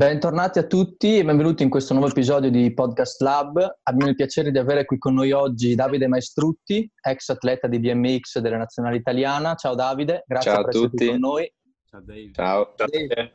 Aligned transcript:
Bentornati 0.00 0.58
a 0.58 0.62
tutti 0.62 1.18
e 1.18 1.24
benvenuti 1.26 1.62
in 1.62 1.68
questo 1.68 1.92
nuovo 1.92 2.08
episodio 2.08 2.50
di 2.50 2.72
Podcast 2.72 3.20
Lab. 3.20 3.80
Abbiamo 3.82 4.08
il 4.08 4.16
piacere 4.16 4.50
di 4.50 4.56
avere 4.56 4.86
qui 4.86 4.96
con 4.96 5.12
noi 5.12 5.30
oggi 5.32 5.74
Davide 5.74 6.06
Maestrutti, 6.06 6.90
ex 7.02 7.28
atleta 7.28 7.68
di 7.68 7.78
BMX 7.80 8.38
della 8.38 8.56
nazionale 8.56 8.96
italiana. 8.96 9.56
Ciao 9.56 9.74
Davide, 9.74 10.24
grazie 10.26 10.52
Ciao 10.52 10.62
per 10.62 10.70
essere 10.70 10.88
qui 10.88 11.06
con 11.06 11.18
noi. 11.18 11.52
Ciao 11.84 12.00
Dave. 12.00 12.30
Ciao. 12.32 12.74
Ciao 12.76 12.86
Dave. 12.86 13.32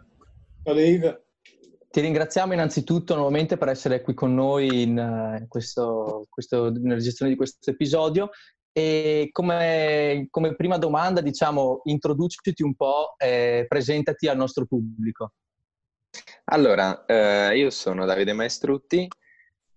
Ciao 0.63 0.73
Dave. 0.73 1.25
Ti 1.88 2.02
ringraziamo 2.02 2.54
innanzitutto 2.54 3.13
nuovamente 3.13 3.57
per 3.57 3.68
essere 3.68 4.02
qui 4.02 4.16
con 4.16 4.34
noi 4.34 4.82
in, 4.82 4.98
uh, 4.98 5.48
questo, 5.48 6.26
questo, 6.27 6.71
nella 6.71 6.95
registrazione 6.95 7.29
di 7.29 7.38
questo 7.38 7.70
episodio 7.70 8.32
e 8.71 9.29
come, 9.32 10.26
come 10.32 10.55
prima 10.55 10.79
domanda, 10.79 11.21
diciamo, 11.21 11.82
introduciti 11.84 12.63
un 12.63 12.73
po' 12.73 13.13
e 13.20 13.66
presentati 13.68 14.27
al 14.27 14.38
nostro 14.38 14.66
pubblico. 14.66 15.34
Allora, 16.48 17.05
eh, 17.05 17.58
io 17.58 17.72
sono 17.72 18.05
Davide 18.05 18.34
Maestrutti 18.34 19.08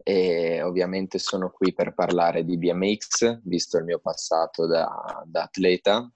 e 0.02 0.60
ovviamente 0.62 1.18
sono 1.18 1.50
qui 1.50 1.72
per 1.72 1.94
parlare 1.94 2.44
di 2.44 2.58
BMX, 2.58 3.41
visto 3.44 3.78
il 3.78 3.84
mio 3.84 3.98
passato 4.00 4.66
da, 4.66 5.22
da 5.24 5.44
atleta. 5.44 6.10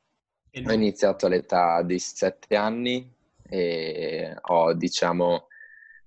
Ho 0.66 0.72
iniziato 0.72 1.24
all'età 1.24 1.80
di 1.82 1.98
7 1.98 2.54
anni 2.54 3.10
e 3.48 4.36
ho, 4.38 4.74
diciamo, 4.74 5.46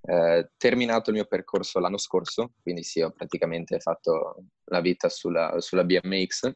eh, 0.02 0.52
terminato 0.58 1.10
il 1.10 1.16
mio 1.16 1.26
percorso 1.26 1.80
l'anno 1.80 1.98
scorso, 1.98 2.54
quindi 2.62 2.84
sì, 2.84 3.02
ho 3.02 3.10
praticamente 3.10 3.80
fatto 3.80 4.44
la 4.66 4.80
vita 4.80 5.10
sulla, 5.10 5.60
sulla 5.60 5.84
BMX. 5.84 6.56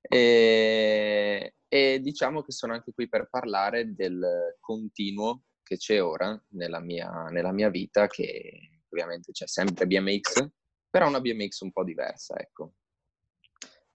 E, 0.00 1.54
e 1.66 2.00
diciamo 2.00 2.42
che 2.42 2.52
sono 2.52 2.74
anche 2.74 2.92
qui 2.94 3.08
per 3.08 3.28
parlare 3.28 3.92
del 3.92 4.56
continuo 4.60 5.42
che 5.68 5.76
c'è 5.76 6.02
ora 6.02 6.40
nella 6.52 6.80
mia, 6.80 7.28
nella 7.30 7.52
mia 7.52 7.68
vita, 7.68 8.06
che 8.06 8.80
ovviamente 8.88 9.32
c'è 9.32 9.46
sempre 9.46 9.86
BMX, 9.86 10.48
però 10.88 11.08
una 11.08 11.20
BMX 11.20 11.60
un 11.60 11.72
po' 11.72 11.84
diversa, 11.84 12.38
ecco. 12.38 12.72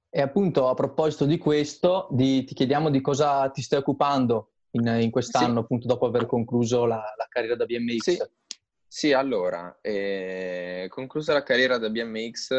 E 0.07 0.21
appunto 0.21 0.69
a 0.69 0.75
proposito 0.75 1.25
di 1.25 1.39
questo, 1.39 2.07
di, 2.11 2.43
ti 2.43 2.53
chiediamo 2.53 2.91
di 2.91 3.01
cosa 3.01 3.49
ti 3.49 3.63
stai 3.63 3.79
occupando 3.79 4.51
in, 4.71 4.85
in 5.01 5.09
quest'anno, 5.09 5.53
sì. 5.53 5.59
appunto 5.59 5.87
dopo 5.87 6.05
aver 6.05 6.27
concluso 6.27 6.85
la, 6.85 7.03
la 7.17 7.25
carriera 7.27 7.55
da 7.55 7.65
BMX. 7.65 8.01
Sì, 8.01 8.23
sì 8.87 9.11
allora, 9.11 9.79
eh, 9.81 10.85
conclusa 10.89 11.33
la 11.33 11.41
carriera 11.41 11.79
da 11.79 11.89
BMX, 11.89 12.51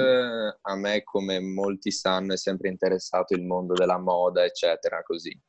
a 0.60 0.74
me 0.74 1.04
come 1.04 1.38
molti 1.38 1.92
sanno 1.92 2.32
è 2.32 2.36
sempre 2.36 2.68
interessato 2.68 3.34
il 3.34 3.44
mondo 3.44 3.74
della 3.74 3.98
moda, 3.98 4.44
eccetera, 4.44 5.04
così. 5.04 5.40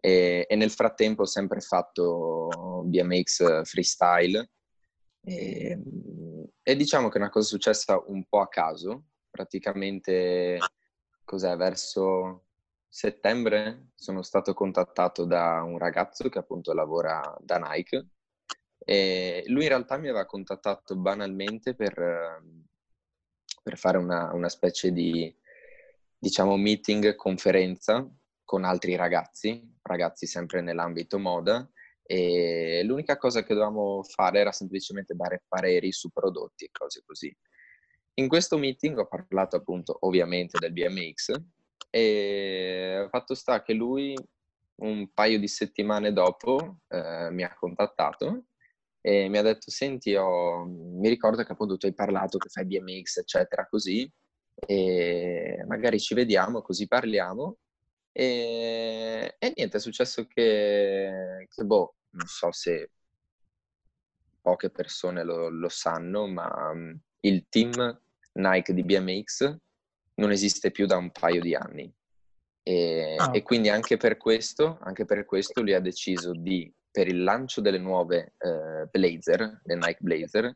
E, 0.00 0.46
e, 0.48 0.56
nel 0.56 0.70
frattempo 0.70 1.22
ho 1.22 1.26
sempre 1.26 1.60
fatto 1.60 2.82
BMX 2.84 3.62
freestyle. 3.64 4.50
E, 5.22 5.78
e, 6.62 6.76
diciamo 6.76 7.08
che 7.08 7.18
è 7.18 7.20
una 7.20 7.30
cosa 7.30 7.46
successa 7.48 8.02
un 8.06 8.24
po' 8.28 8.40
a 8.40 8.48
caso, 8.48 9.06
praticamente 9.30 10.58
cos'è, 11.24 11.56
verso 11.56 12.44
settembre 12.88 13.90
sono 13.94 14.22
stato 14.22 14.54
contattato 14.54 15.24
da 15.24 15.62
un 15.62 15.78
ragazzo 15.78 16.28
che 16.28 16.38
appunto 16.38 16.72
lavora 16.72 17.36
da 17.40 17.58
Nike. 17.58 18.08
E 18.78 19.44
lui 19.48 19.64
in 19.64 19.68
realtà 19.68 19.98
mi 19.98 20.08
aveva 20.08 20.24
contattato 20.24 20.96
banalmente 20.96 21.74
per, 21.74 21.94
per 23.62 23.76
fare 23.76 23.98
una, 23.98 24.32
una 24.32 24.48
specie 24.48 24.92
di 24.92 25.34
diciamo 26.18 26.56
meeting, 26.56 27.14
conferenza 27.14 28.08
con 28.44 28.64
altri 28.64 28.96
ragazzi, 28.96 29.77
ragazzi 29.88 30.26
sempre 30.26 30.60
nell'ambito 30.60 31.18
moda, 31.18 31.68
e 32.10 32.82
l'unica 32.84 33.18
cosa 33.18 33.42
che 33.42 33.52
dovevamo 33.52 34.02
fare 34.02 34.38
era 34.38 34.50
semplicemente 34.52 35.14
dare 35.14 35.44
pareri 35.46 35.92
su 35.92 36.08
prodotti 36.10 36.64
e 36.64 36.70
cose 36.72 37.02
così. 37.04 37.36
In 38.14 38.28
questo 38.28 38.56
meeting 38.56 38.98
ho 38.98 39.06
parlato 39.06 39.56
appunto 39.56 39.96
ovviamente 40.00 40.58
del 40.58 40.72
BMX 40.72 41.32
e 41.90 43.06
fatto 43.10 43.34
sta 43.34 43.62
che 43.62 43.74
lui 43.74 44.16
un 44.76 45.12
paio 45.12 45.38
di 45.38 45.48
settimane 45.48 46.12
dopo 46.12 46.78
eh, 46.88 47.28
mi 47.30 47.42
ha 47.42 47.54
contattato 47.54 48.46
e 49.00 49.28
mi 49.28 49.36
ha 49.36 49.42
detto 49.42 49.70
senti 49.70 50.14
oh, 50.14 50.64
mi 50.64 51.08
ricordo 51.08 51.42
che 51.42 51.52
appunto 51.52 51.76
tu 51.76 51.86
hai 51.86 51.94
parlato 51.94 52.38
che 52.38 52.48
fai 52.48 52.64
BMX 52.64 53.18
eccetera 53.18 53.66
così 53.68 54.10
e 54.54 55.62
magari 55.66 56.00
ci 56.00 56.14
vediamo 56.14 56.62
così 56.62 56.88
parliamo 56.88 57.58
e, 58.12 59.36
e 59.38 59.52
niente, 59.56 59.76
è 59.76 59.80
successo 59.80 60.26
che, 60.26 61.46
che, 61.48 61.64
boh, 61.64 61.94
non 62.10 62.26
so 62.26 62.50
se 62.52 62.90
poche 64.40 64.70
persone 64.70 65.22
lo, 65.24 65.48
lo 65.48 65.68
sanno, 65.68 66.26
ma 66.26 66.72
mm, 66.74 66.94
il 67.20 67.46
team 67.48 68.00
Nike 68.32 68.74
di 68.74 68.84
BMX 68.84 69.56
non 70.14 70.30
esiste 70.30 70.70
più 70.70 70.86
da 70.86 70.96
un 70.96 71.10
paio 71.10 71.40
di 71.40 71.54
anni. 71.54 71.92
E, 72.62 73.14
ah. 73.16 73.30
e, 73.32 73.42
quindi 73.42 73.68
anche 73.68 73.96
per 73.96 74.16
questo, 74.16 74.78
anche 74.82 75.04
per 75.04 75.24
questo 75.24 75.62
lui 75.62 75.74
ha 75.74 75.80
deciso 75.80 76.32
di, 76.32 76.72
per 76.90 77.08
il 77.08 77.22
lancio 77.22 77.60
delle 77.60 77.78
nuove 77.78 78.34
eh, 78.38 78.86
Blazer, 78.90 79.60
le 79.62 79.74
Nike 79.74 79.98
Blazer, 80.00 80.54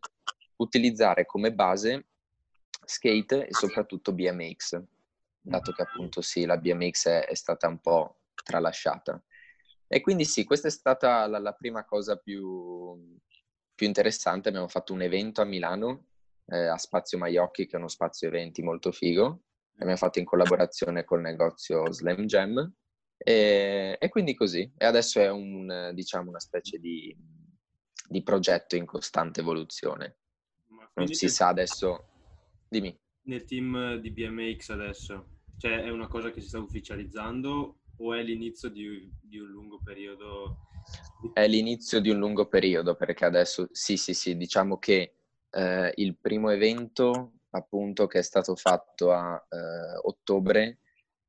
utilizzare 0.57 1.25
come 1.27 1.53
base 1.53 2.07
skate 2.85 3.47
e 3.47 3.55
soprattutto 3.55 4.13
BMX 4.13 4.83
dato 5.43 5.73
che 5.73 5.83
appunto 5.83 6.21
sì, 6.21 6.45
la 6.45 6.57
BMX 6.57 7.09
è, 7.09 7.27
è 7.27 7.35
stata 7.35 7.67
un 7.67 7.81
po' 7.81 8.21
tralasciata. 8.43 9.23
E 9.87 10.01
quindi 10.01 10.25
sì, 10.25 10.45
questa 10.45 10.69
è 10.69 10.71
stata 10.71 11.27
la, 11.27 11.39
la 11.39 11.53
prima 11.53 11.85
cosa 11.85 12.17
più, 12.17 13.19
più, 13.75 13.87
interessante. 13.87 14.49
Abbiamo 14.49 14.69
fatto 14.69 14.93
un 14.93 15.03
evento 15.03 15.43
a 15.43 15.45
Milano, 15.45 16.07
eh, 16.47 16.67
a 16.67 16.79
Spazio 16.79 17.19
Maiocchi, 17.19 17.67
che 17.67 17.77
è 17.77 17.79
uno 17.79 17.89
spazio 17.89 18.29
eventi 18.29 18.63
molto 18.63 18.91
figo. 18.93 19.43
Abbiamo 19.75 19.97
fatto 19.97 20.19
in 20.19 20.25
collaborazione 20.25 21.05
col 21.05 21.21
negozio 21.21 21.93
Slam 21.93 22.25
Jam. 22.25 22.73
E, 23.19 23.97
e 24.01 24.09
quindi 24.09 24.35
così. 24.35 24.73
E 24.79 24.87
adesso 24.87 25.21
è 25.21 25.29
un, 25.29 25.91
diciamo, 25.93 26.31
una 26.31 26.41
specie 26.41 26.79
di, 26.79 27.15
di 28.09 28.23
progetto 28.23 28.77
in 28.77 28.87
costante 28.87 29.41
evoluzione. 29.41 30.19
Non 30.95 31.07
si 31.09 31.29
sa 31.29 31.49
adesso... 31.49 32.09
Dimmi 32.69 32.99
nel 33.25 33.45
team 33.45 33.97
di 33.97 34.11
BMX 34.11 34.71
adesso? 34.71 35.32
Cioè 35.63 35.85
è 35.85 35.91
una 35.91 36.09
cosa 36.09 36.33
che 36.33 36.41
si 36.41 36.49
sta 36.49 36.59
ufficializzando 36.59 37.83
o 37.99 38.15
è 38.15 38.21
l'inizio 38.21 38.69
di, 38.69 39.09
di 39.21 39.39
un 39.39 39.47
lungo 39.47 39.81
periodo? 39.81 40.57
È 41.33 41.47
l'inizio 41.47 42.01
di 42.01 42.11
un 42.11 42.19
lungo 42.19 42.49
periodo 42.49 42.97
perché 42.97 43.25
adesso 43.25 43.69
sì, 43.71 43.97
sì, 43.97 44.13
sì, 44.13 44.37
diciamo 44.37 44.79
che 44.79 45.15
eh, 45.49 45.93
il 45.95 46.17
primo 46.17 46.51
evento 46.51 47.35
appunto 47.51 48.09
che 48.09 48.19
è 48.19 48.23
stato 48.23 48.57
fatto 48.57 49.13
a 49.13 49.37
eh, 49.37 50.01
ottobre 50.03 50.79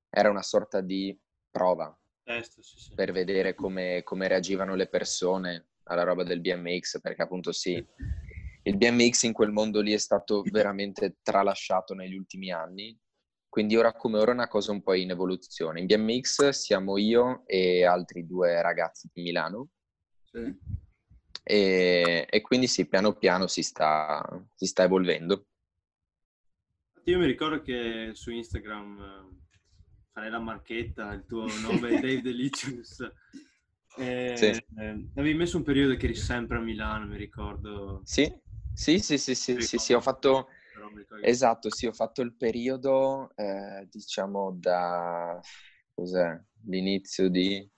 era 0.09 0.31
una 0.31 0.41
sorta 0.41 0.81
di 0.81 1.15
prova 1.51 1.95
Test, 2.23 2.59
sì, 2.61 2.79
sì. 2.79 2.93
per 2.95 3.11
vedere 3.11 3.53
come, 3.53 4.01
come 4.01 4.27
reagivano 4.27 4.73
le 4.73 4.87
persone 4.87 5.73
alla 5.83 6.01
roba 6.01 6.23
del 6.23 6.41
BMX 6.41 7.01
perché 7.01 7.21
appunto 7.21 7.51
sì, 7.51 7.73
il 8.63 8.77
BMX 8.77 9.21
in 9.25 9.33
quel 9.33 9.51
mondo 9.51 9.79
lì 9.79 9.93
è 9.93 9.99
stato 9.99 10.41
veramente 10.49 11.17
tralasciato 11.21 11.93
negli 11.93 12.15
ultimi 12.15 12.51
anni, 12.51 12.99
quindi 13.53 13.75
ora 13.75 13.93
come 13.93 14.17
ora 14.17 14.31
è 14.31 14.33
una 14.33 14.47
cosa 14.47 14.71
un 14.71 14.81
po' 14.81 14.95
in 14.95 15.11
evoluzione. 15.11 15.79
In 15.79 15.85
BMX 15.85 16.49
siamo 16.49 16.97
io 16.97 17.43
e 17.45 17.85
altri 17.85 18.25
due 18.25 18.59
ragazzi 18.63 19.11
di 19.13 19.21
Milano. 19.21 19.69
Sì. 20.23 20.57
E, 21.43 22.25
e, 22.27 22.41
quindi 22.41 22.65
sì, 22.65 22.87
piano 22.87 23.13
piano 23.13 23.45
si 23.45 23.61
sta, 23.61 24.23
si 24.55 24.65
sta 24.65 24.81
evolvendo. 24.81 25.45
Io 27.03 27.19
mi 27.19 27.27
ricordo 27.27 27.61
che 27.61 28.09
su 28.15 28.31
Instagram 28.31 29.39
farei 30.11 30.31
la 30.31 30.39
marchetta, 30.39 31.13
il 31.13 31.23
tuo 31.27 31.45
nome 31.61 31.89
è 31.89 31.99
Dave 32.01 32.21
Delicious. 32.23 33.07
E, 33.97 34.33
sì. 34.35 34.45
eh, 34.45 35.09
avevi 35.13 35.35
messo 35.35 35.57
un 35.57 35.63
periodo 35.63 35.95
che 35.95 36.05
eri 36.05 36.15
sempre 36.15 36.57
a 36.57 36.59
Milano, 36.59 37.05
mi 37.05 37.17
ricordo. 37.17 38.01
Sì, 38.03 38.35
sì, 38.73 38.97
sì, 38.97 39.19
sì, 39.19 39.35
sì, 39.35 39.61
sì, 39.61 39.77
sì, 39.77 39.93
ho 39.93 40.01
fatto... 40.01 40.47
Esatto, 41.21 41.73
sì, 41.73 41.85
ho 41.85 41.93
fatto 41.93 42.21
il 42.21 42.35
periodo, 42.35 43.31
eh, 43.35 43.87
diciamo, 43.89 44.57
da... 44.59 45.39
cos'è? 45.93 46.39
L'inizio 46.65 47.29
di 47.29 47.69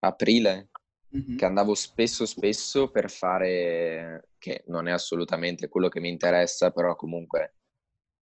aprile, 0.00 0.70
mm-hmm. 1.16 1.36
che 1.36 1.44
andavo 1.44 1.74
spesso, 1.74 2.26
spesso 2.26 2.90
per 2.90 3.10
fare... 3.10 4.30
che 4.38 4.64
non 4.66 4.88
è 4.88 4.92
assolutamente 4.92 5.68
quello 5.68 5.88
che 5.88 6.00
mi 6.00 6.08
interessa, 6.08 6.70
però 6.70 6.94
comunque 6.96 7.54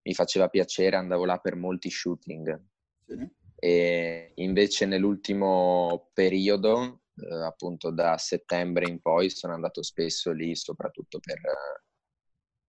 mi 0.03 0.15
faceva 0.15 0.49
piacere, 0.49 0.97
andavo 0.97 1.25
là 1.25 1.39
per 1.39 1.57
molti 1.57 1.91
shooting. 1.91 2.65
Sì. 3.05 3.37
E 3.61 4.33
invece 4.37 4.87
nell'ultimo 4.87 6.11
periodo, 6.13 7.03
eh, 7.17 7.45
appunto 7.45 7.91
da 7.91 8.17
settembre 8.17 8.89
in 8.89 9.01
poi, 9.01 9.31
sono 9.31 9.55
andato 9.55 9.83
spesso 9.83 10.31
lì, 10.33 10.55
soprattutto 10.55 11.19
per 11.19 11.41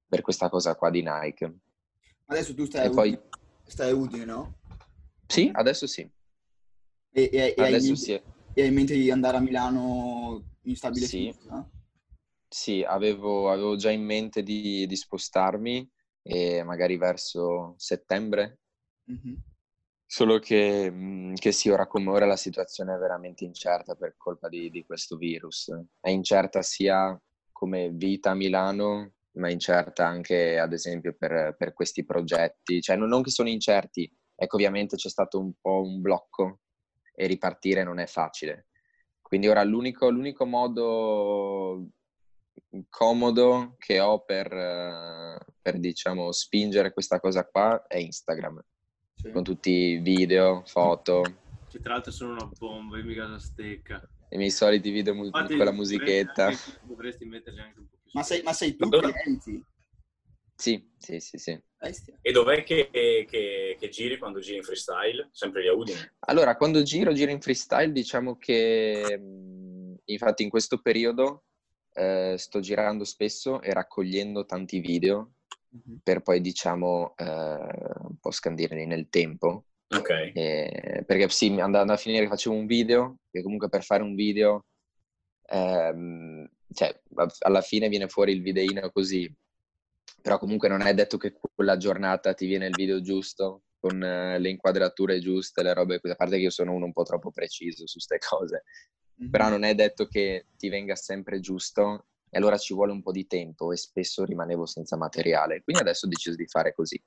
per 0.10 0.22
questa 0.22 0.50
cosa 0.50 0.76
qua 0.76 0.90
di 0.90 1.04
Nike. 1.04 1.54
Adesso 2.26 2.54
tu 2.54 2.66
stai, 2.66 2.88
a 2.88 2.90
Udine, 2.90 3.18
poi... 3.18 3.20
stai 3.66 3.92
a 3.92 3.96
Udine, 3.96 4.26
no? 4.26 4.58
Sì, 5.28 5.50
adesso 5.54 5.88
sì. 5.88 6.02
E, 7.12 7.30
e, 7.32 7.54
e, 7.56 7.64
adesso 7.64 7.92
hai, 7.92 7.96
sì. 7.96 8.14
e 8.14 8.62
hai 8.62 8.68
in 8.68 8.74
mente 8.74 8.96
di 8.96 9.10
andare 9.12 9.38
a 9.38 9.40
Milano 9.40 10.44
in 10.64 10.76
stabile 10.76 11.06
sì. 11.06 11.32
Fissa? 11.32 11.70
sì, 12.50 12.84
avevo, 12.84 13.52
avevo 13.52 13.76
già 13.76 13.92
in 13.92 14.04
mente 14.04 14.42
di, 14.42 14.86
di 14.88 14.96
spostarmi 14.96 15.88
e 16.24 16.64
magari 16.64 16.98
verso 16.98 17.76
settembre. 17.78 18.60
Mm-hmm. 19.12 19.36
Solo 20.06 20.40
che, 20.40 20.90
mm, 20.92 21.36
che, 21.36 21.52
sì, 21.52 21.70
ora 21.70 21.86
come 21.86 22.10
ora 22.10 22.26
la 22.26 22.36
situazione 22.36 22.96
è 22.96 22.98
veramente 22.98 23.46
incerta 23.46 23.94
per 23.94 24.16
colpa 24.18 24.50
di, 24.50 24.72
di 24.72 24.84
questo 24.84 25.16
virus. 25.16 25.72
È 26.00 26.10
incerta 26.10 26.64
sia 26.64 27.20
come 27.52 27.92
vita 27.92 28.32
a 28.32 28.36
Milano, 28.36 29.14
ma 29.40 29.50
incerta 29.50 30.06
anche 30.06 30.60
ad 30.60 30.74
esempio 30.74 31.16
per, 31.18 31.56
per 31.58 31.74
questi 31.74 32.06
progetti. 32.06 32.82
Cioè 32.82 32.96
non, 32.96 33.10
non 33.10 33.24
che 33.24 33.32
sono 33.32 33.50
incerti, 33.50 34.12
ecco 34.36 34.56
ovviamente 34.56 34.96
c'è 34.96 35.10
stato 35.10 35.40
un 35.40 35.54
po' 35.60 35.82
un 35.82 36.02
blocco 36.02 36.60
e 37.16 37.26
ripartire 37.28 37.84
non 37.84 38.00
è 38.00 38.06
facile. 38.06 38.68
Quindi 39.22 39.48
ora 39.48 39.64
l'unico, 39.64 40.10
l'unico 40.10 40.46
modo 40.46 41.90
comodo 42.90 43.76
che 43.78 44.00
ho 44.00 44.24
per, 44.24 44.50
per, 45.62 45.80
diciamo, 45.80 46.32
spingere 46.32 46.94
questa 46.94 47.20
cosa 47.20 47.46
qua 47.46 47.86
è 47.88 47.98
Instagram. 47.98 48.60
Sì. 49.14 49.32
Con 49.32 49.44
tutti 49.44 49.72
i 49.72 49.98
video, 50.00 50.64
foto. 50.66 51.22
Che 51.70 51.80
tra 51.80 51.94
l'altro 51.94 52.12
sono 52.12 52.32
una 52.34 52.50
bomba, 52.58 52.98
io 52.98 53.06
mi 53.06 53.14
casa 53.14 53.38
stecca. 53.38 54.02
I 54.30 54.38
miei 54.38 54.50
soliti 54.50 54.90
video 54.92 55.14
mu- 55.14 55.30
con 55.30 55.58
la 55.58 55.72
musichetta. 55.72 56.46
Dovresti, 56.46 56.78
dovresti 56.84 57.26
metterli 57.26 57.60
anche 57.60 57.80
un 57.80 57.88
po'. 57.88 57.99
Ma 58.14 58.24
sei, 58.24 58.42
ma 58.42 58.54
sei 58.54 58.76
tu 58.76 58.90
clienti? 58.90 59.64
Sì, 60.56 60.86
sì, 60.98 61.20
sì, 61.20 61.38
sì. 61.38 61.62
E 62.22 62.32
dov'è 62.34 62.64
che, 62.64 62.90
che, 62.92 63.78
che, 63.80 63.90
giri 63.90 64.18
quando 64.18 64.42
giri 64.42 64.58
in 64.58 64.64
freestyle? 64.64 65.30
Sempre 65.32 65.62
lì 65.62 65.70
a 65.70 65.74
Udine? 65.74 66.16
Allora, 66.28 66.58
quando 66.58 66.84
giro, 66.84 67.14
giro 67.14 67.32
in 67.32 67.40
freestyle, 67.40 67.94
diciamo 67.94 68.36
che 68.36 69.18
infatti 70.04 70.44
in 70.44 70.50
questo 70.50 70.82
periodo 70.82 71.46
eh, 71.94 72.36
sto 72.38 72.60
girando 72.60 73.06
spesso 73.06 73.62
e 73.62 73.72
raccogliendo 73.72 74.46
tanti 74.46 74.80
video 74.80 75.36
mm-hmm. 75.74 76.00
per 76.04 76.22
poi, 76.22 76.42
diciamo, 76.42 77.14
eh, 77.16 77.26
un 77.26 78.18
po' 78.20 78.32
scandirli 78.32 78.86
nel 78.86 79.08
tempo. 79.08 79.68
Ok. 79.88 80.10
Eh, 80.34 81.04
perché 81.06 81.30
sì, 81.30 81.58
andando 81.60 81.94
a 81.94 81.98
finire 81.98 82.24
che 82.24 82.30
facevo 82.30 82.54
un 82.54 82.66
video, 82.66 83.20
che 83.32 83.42
comunque 83.42 83.70
per 83.70 83.86
fare 83.86 84.04
un 84.04 84.16
video, 84.16 84.66
ehm, 85.48 86.46
cioè, 86.74 87.02
alla 87.40 87.62
fine 87.62 87.90
viene 87.90 88.08
fuori 88.08 88.32
il 88.32 88.42
videino 88.42 88.90
così, 88.92 89.32
però 90.22 90.38
comunque 90.38 90.68
non 90.68 90.82
è 90.82 90.94
detto 90.94 91.18
che 91.18 91.38
quella 91.54 91.78
giornata 91.78 92.34
ti 92.34 92.46
viene 92.46 92.68
il 92.68 92.76
video 92.76 93.02
giusto, 93.02 93.64
con 93.80 93.96
uh, 93.96 94.40
le 94.40 94.50
inquadrature 94.50 95.20
giuste, 95.20 95.64
le 95.64 95.74
robe 95.74 96.02
a 96.04 96.16
parte 96.16 96.36
che 96.36 96.44
io 96.44 96.50
sono 96.50 96.74
uno 96.74 96.86
un 96.86 96.92
po' 96.92 97.04
troppo 97.04 97.32
preciso 97.32 97.88
su 97.88 97.94
queste 97.94 98.18
cose, 98.20 98.64
mm-hmm. 99.22 99.32
però 99.32 99.50
non 99.50 99.64
è 99.64 99.74
detto 99.74 100.06
che 100.08 100.48
ti 100.58 100.70
venga 100.70 100.96
sempre 100.96 101.40
giusto 101.40 102.08
e 102.30 102.38
allora 102.38 102.58
ci 102.58 102.74
vuole 102.74 102.92
un 102.92 103.02
po' 103.02 103.12
di 103.12 103.26
tempo 103.26 103.72
e 103.72 103.78
spesso 103.78 104.26
rimanevo 104.26 104.66
senza 104.66 104.98
materiale, 104.98 105.64
quindi 105.64 105.82
adesso 105.82 106.06
ho 106.06 106.10
deciso 106.10 106.36
di 106.36 106.48
fare 106.48 106.74
così. 106.74 107.02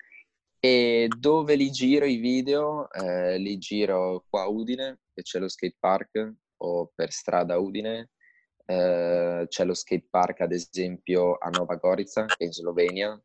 E 0.64 1.08
dove 1.18 1.56
li 1.56 1.70
giro 1.70 2.04
i 2.06 2.16
video? 2.16 2.90
Eh, 2.92 3.36
li 3.38 3.58
giro 3.58 4.24
qua 4.28 4.42
a 4.42 4.48
Udine, 4.48 5.00
che 5.12 5.22
c'è 5.22 5.40
lo 5.40 5.48
skate 5.48 5.76
park, 5.78 6.34
o 6.58 6.90
per 6.94 7.10
strada 7.10 7.58
Udine. 7.58 8.10
Eh, 8.64 9.46
c'è 9.48 9.64
lo 9.64 9.74
skate 9.74 10.06
park, 10.08 10.40
ad 10.40 10.52
esempio, 10.52 11.36
a 11.36 11.48
Nova 11.48 11.76
Gorica, 11.76 12.26
che 12.26 12.36
è 12.38 12.44
in 12.44 12.52
Slovenia. 12.52 13.20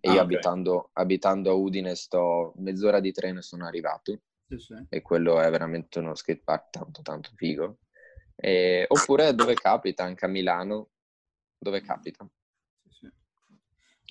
E 0.00 0.10
io 0.10 0.20
ah, 0.20 0.22
okay. 0.22 0.24
abitando, 0.24 0.90
abitando, 0.92 1.50
a 1.50 1.54
Udine 1.54 1.94
sto 1.94 2.52
mezz'ora 2.56 3.00
di 3.00 3.12
treno 3.12 3.38
e 3.38 3.42
sono 3.42 3.66
arrivato. 3.66 4.20
Sì, 4.46 4.58
sì. 4.58 4.74
E 4.88 5.00
quello 5.00 5.40
è 5.40 5.50
veramente 5.50 5.98
uno 5.98 6.14
skate 6.14 6.42
park 6.44 6.70
tanto, 6.70 7.02
tanto 7.02 7.30
figo. 7.34 7.78
E, 8.36 8.84
oppure 8.86 9.34
dove 9.34 9.54
capita, 9.54 10.04
anche 10.04 10.24
a 10.26 10.28
Milano, 10.28 10.90
dove 11.56 11.80
capita. 11.80 12.28
Sì, 12.88 13.08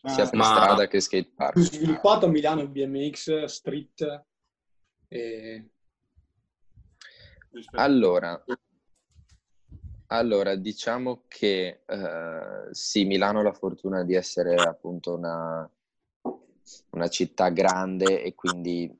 sia 0.05 0.27
per 0.27 0.35
ma... 0.35 0.45
strada 0.45 0.87
che 0.87 0.99
skate 0.99 1.31
park. 1.35 1.59
Sviluppato 1.59 2.25
a 2.25 2.29
Milano 2.29 2.67
BMX, 2.67 3.43
street 3.45 4.25
e... 5.07 5.67
Allora, 7.73 8.43
allora, 10.13 10.55
diciamo 10.55 11.23
che 11.27 11.81
eh, 11.85 12.67
sì, 12.71 13.05
Milano 13.05 13.39
ha 13.39 13.43
la 13.43 13.53
fortuna 13.53 14.03
di 14.03 14.13
essere 14.13 14.55
appunto 14.55 15.15
una, 15.15 15.69
una 16.91 17.07
città 17.07 17.49
grande 17.49 18.21
e 18.21 18.35
quindi 18.35 18.95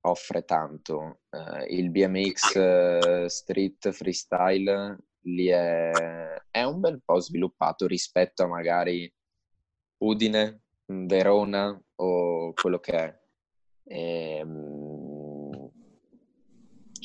offre 0.00 0.44
tanto. 0.44 1.20
Eh, 1.30 1.76
il 1.76 1.90
BMX 1.90 2.56
eh, 2.56 3.26
Street 3.28 3.90
Freestyle 3.90 4.98
lì 5.26 5.46
è, 5.46 5.90
è, 6.50 6.62
un 6.62 6.80
bel 6.80 7.00
po' 7.04 7.20
sviluppato 7.20 7.86
rispetto 7.86 8.42
a 8.42 8.48
magari 8.48 9.12
Udine, 9.98 10.62
Verona 10.86 11.80
o 11.96 12.52
quello 12.54 12.80
che 12.80 12.92
è. 12.92 13.20
E, 13.84 14.36
ehm, 14.38 14.85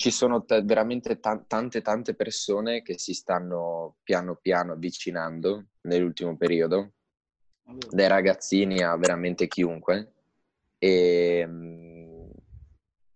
ci 0.01 0.09
sono 0.09 0.43
t- 0.43 0.63
veramente 0.63 1.19
t- 1.19 1.45
tante 1.45 1.81
tante 1.83 2.15
persone 2.15 2.81
che 2.81 2.97
si 2.97 3.13
stanno 3.13 3.97
piano 4.01 4.35
piano 4.35 4.73
avvicinando 4.73 5.67
nell'ultimo 5.81 6.35
periodo, 6.37 6.93
dai 7.91 8.07
ragazzini 8.07 8.81
a 8.81 8.97
veramente 8.97 9.47
chiunque. 9.47 10.13
E, 10.79 11.37
ehm, 11.41 12.31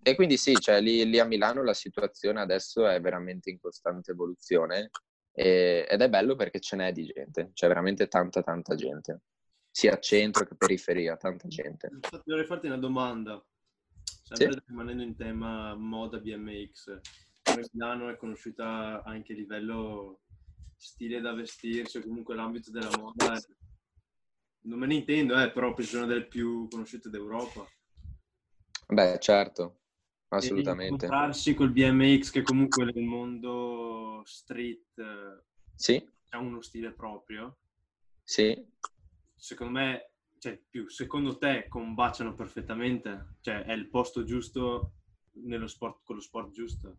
e 0.03 0.13
quindi 0.13 0.37
sì, 0.37 0.53
cioè, 0.59 0.79
lì, 0.79 1.09
lì, 1.09 1.17
a 1.17 1.25
Milano 1.25 1.63
la 1.63 1.73
situazione 1.73 2.39
adesso 2.39 2.85
è 2.87 3.01
veramente 3.01 3.49
in 3.49 3.59
costante 3.59 4.11
evoluzione 4.11 4.91
e, 5.31 5.87
ed 5.89 5.99
è 5.99 6.07
bello 6.07 6.35
perché 6.35 6.59
ce 6.59 6.75
n'è 6.75 6.91
di 6.91 7.05
gente, 7.05 7.49
c'è 7.53 7.67
veramente 7.67 8.07
tanta 8.07 8.43
tanta 8.43 8.75
gente, 8.75 9.21
sia 9.71 9.93
a 9.93 9.99
centro 9.99 10.45
che 10.45 10.53
periferia, 10.55 11.17
tanta 11.17 11.47
gente. 11.47 11.89
Infatti 11.91 12.29
vorrei 12.29 12.45
farti 12.45 12.67
una 12.67 12.77
domanda, 12.77 13.43
sempre 14.05 14.59
sì. 14.59 14.63
rimanendo 14.67 15.03
in 15.03 15.15
tema 15.15 15.75
moda 15.75 16.19
BMX. 16.19 16.99
Milano 17.71 18.09
è 18.09 18.17
conosciuta 18.17 19.03
anche 19.03 19.33
a 19.33 19.35
livello 19.35 20.21
stile 20.75 21.21
da 21.21 21.33
vestirsi 21.33 21.97
o 21.97 22.01
comunque 22.01 22.35
l'ambito 22.35 22.71
della 22.71 22.89
moda. 22.97 23.39
Non 24.61 24.79
me 24.79 24.87
ne 24.87 24.95
intendo, 24.95 25.39
eh, 25.39 25.51
però 25.51 25.73
penso 25.73 25.97
una 25.97 26.07
delle 26.07 26.25
più 26.25 26.67
conosciute 26.69 27.09
d'Europa. 27.09 27.67
Beh, 28.87 29.19
certo, 29.19 29.81
assolutamente. 30.29 31.07
Compararsi 31.07 31.53
col 31.53 31.71
BMX 31.71 32.31
che 32.31 32.41
comunque 32.41 32.85
nel 32.85 33.03
mondo 33.03 34.21
street 34.25 35.43
sì. 35.75 36.03
ha 36.29 36.39
uno 36.39 36.61
stile 36.61 36.91
proprio. 36.91 37.57
Sì. 38.23 38.59
Secondo 39.35 39.73
me, 39.79 40.11
cioè 40.45 40.61
più, 40.69 40.87
secondo 40.89 41.39
te 41.39 41.65
combaciano 41.67 42.35
perfettamente? 42.35 43.37
Cioè 43.41 43.63
è 43.63 43.71
il 43.71 43.87
posto 43.87 44.23
giusto 44.23 44.91
nello 45.43 45.65
sport, 45.65 46.01
con 46.03 46.17
lo 46.17 46.21
sport 46.21 46.51
giusto? 46.51 46.97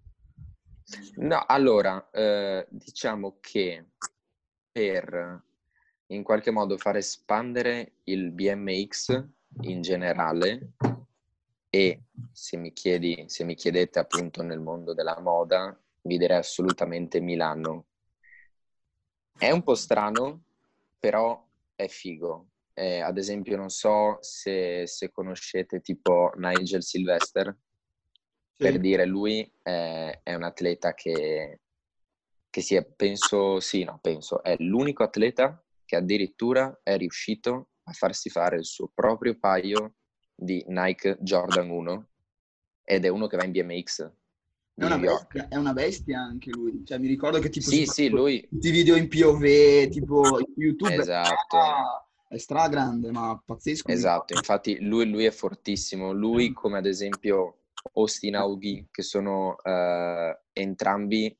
No, 1.18 1.44
allora, 1.46 2.10
eh, 2.10 2.66
diciamo 2.68 3.36
che 3.38 3.90
per 4.72 5.44
in 6.06 6.24
qualche 6.24 6.50
modo 6.50 6.76
far 6.76 6.96
espandere 6.96 7.98
il 8.04 8.32
BMX 8.32 9.24
in 9.60 9.80
generale 9.80 10.72
e 11.70 12.02
se 12.32 12.56
mi, 12.56 12.72
chiedi, 12.72 13.26
se 13.28 13.44
mi 13.44 13.54
chiedete 13.54 14.00
appunto 14.00 14.42
nel 14.42 14.60
mondo 14.60 14.92
della 14.92 15.20
moda, 15.20 15.78
vi 16.02 16.18
direi 16.18 16.38
assolutamente 16.38 17.20
Milano. 17.20 17.86
È 19.38 19.52
un 19.52 19.62
po' 19.62 19.76
strano, 19.76 20.42
però 20.98 21.46
è 21.76 21.86
figo. 21.86 22.46
Eh, 22.78 23.00
ad 23.00 23.16
esempio, 23.16 23.56
non 23.56 23.70
so 23.70 24.18
se, 24.20 24.86
se 24.86 25.10
conoscete 25.10 25.80
tipo 25.80 26.30
Nigel 26.36 26.82
Sylvester, 26.82 27.56
sì. 28.52 28.62
per 28.62 28.78
dire 28.78 29.06
lui 29.06 29.50
è, 29.62 30.20
è 30.22 30.34
un 30.34 30.42
atleta 30.42 30.92
che, 30.92 31.60
che 32.50 32.60
si 32.60 32.74
è, 32.74 32.84
penso, 32.84 33.60
sì, 33.60 33.82
no, 33.82 33.98
penso, 34.02 34.42
è 34.42 34.56
l'unico 34.58 35.04
atleta 35.04 35.58
che 35.86 35.96
addirittura 35.96 36.78
è 36.82 36.98
riuscito 36.98 37.70
a 37.84 37.92
farsi 37.92 38.28
fare 38.28 38.56
il 38.56 38.66
suo 38.66 38.90
proprio 38.92 39.38
paio 39.38 39.94
di 40.34 40.62
Nike 40.68 41.16
Jordan 41.20 41.70
1 41.70 42.08
ed 42.84 43.06
è 43.06 43.08
uno 43.08 43.26
che 43.26 43.38
va 43.38 43.44
in 43.44 43.52
BMX. 43.52 44.12
È 44.74 44.84
una, 44.84 44.98
bestia, 44.98 45.48
è 45.48 45.56
una, 45.56 45.72
bestia, 45.72 46.20
anche 46.20 46.50
lui. 46.50 46.82
Cioè, 46.84 46.98
mi 46.98 47.06
ricordo 47.06 47.38
che 47.38 47.48
tipo 47.48 47.70
sì, 47.70 47.86
sì, 47.86 48.10
lui... 48.10 48.46
tutti 48.46 48.68
i 48.68 48.70
video 48.70 48.96
in 48.96 49.08
POV, 49.08 49.88
tipo 49.88 50.38
YouTube. 50.54 50.94
Esatto. 50.94 52.05
È 52.28 52.38
stra 52.38 52.68
grande, 52.68 53.12
ma 53.12 53.40
pazzesco. 53.44 53.88
Esatto, 53.88 54.34
infatti 54.34 54.80
lui, 54.80 55.08
lui, 55.08 55.24
è 55.24 55.30
fortissimo. 55.30 56.12
Lui, 56.12 56.52
come 56.52 56.78
ad 56.78 56.86
esempio 56.86 57.58
Austin 57.94 58.36
Aughi, 58.36 58.88
che 58.90 59.02
sono 59.02 59.56
uh, 59.62 60.36
entrambi 60.52 61.36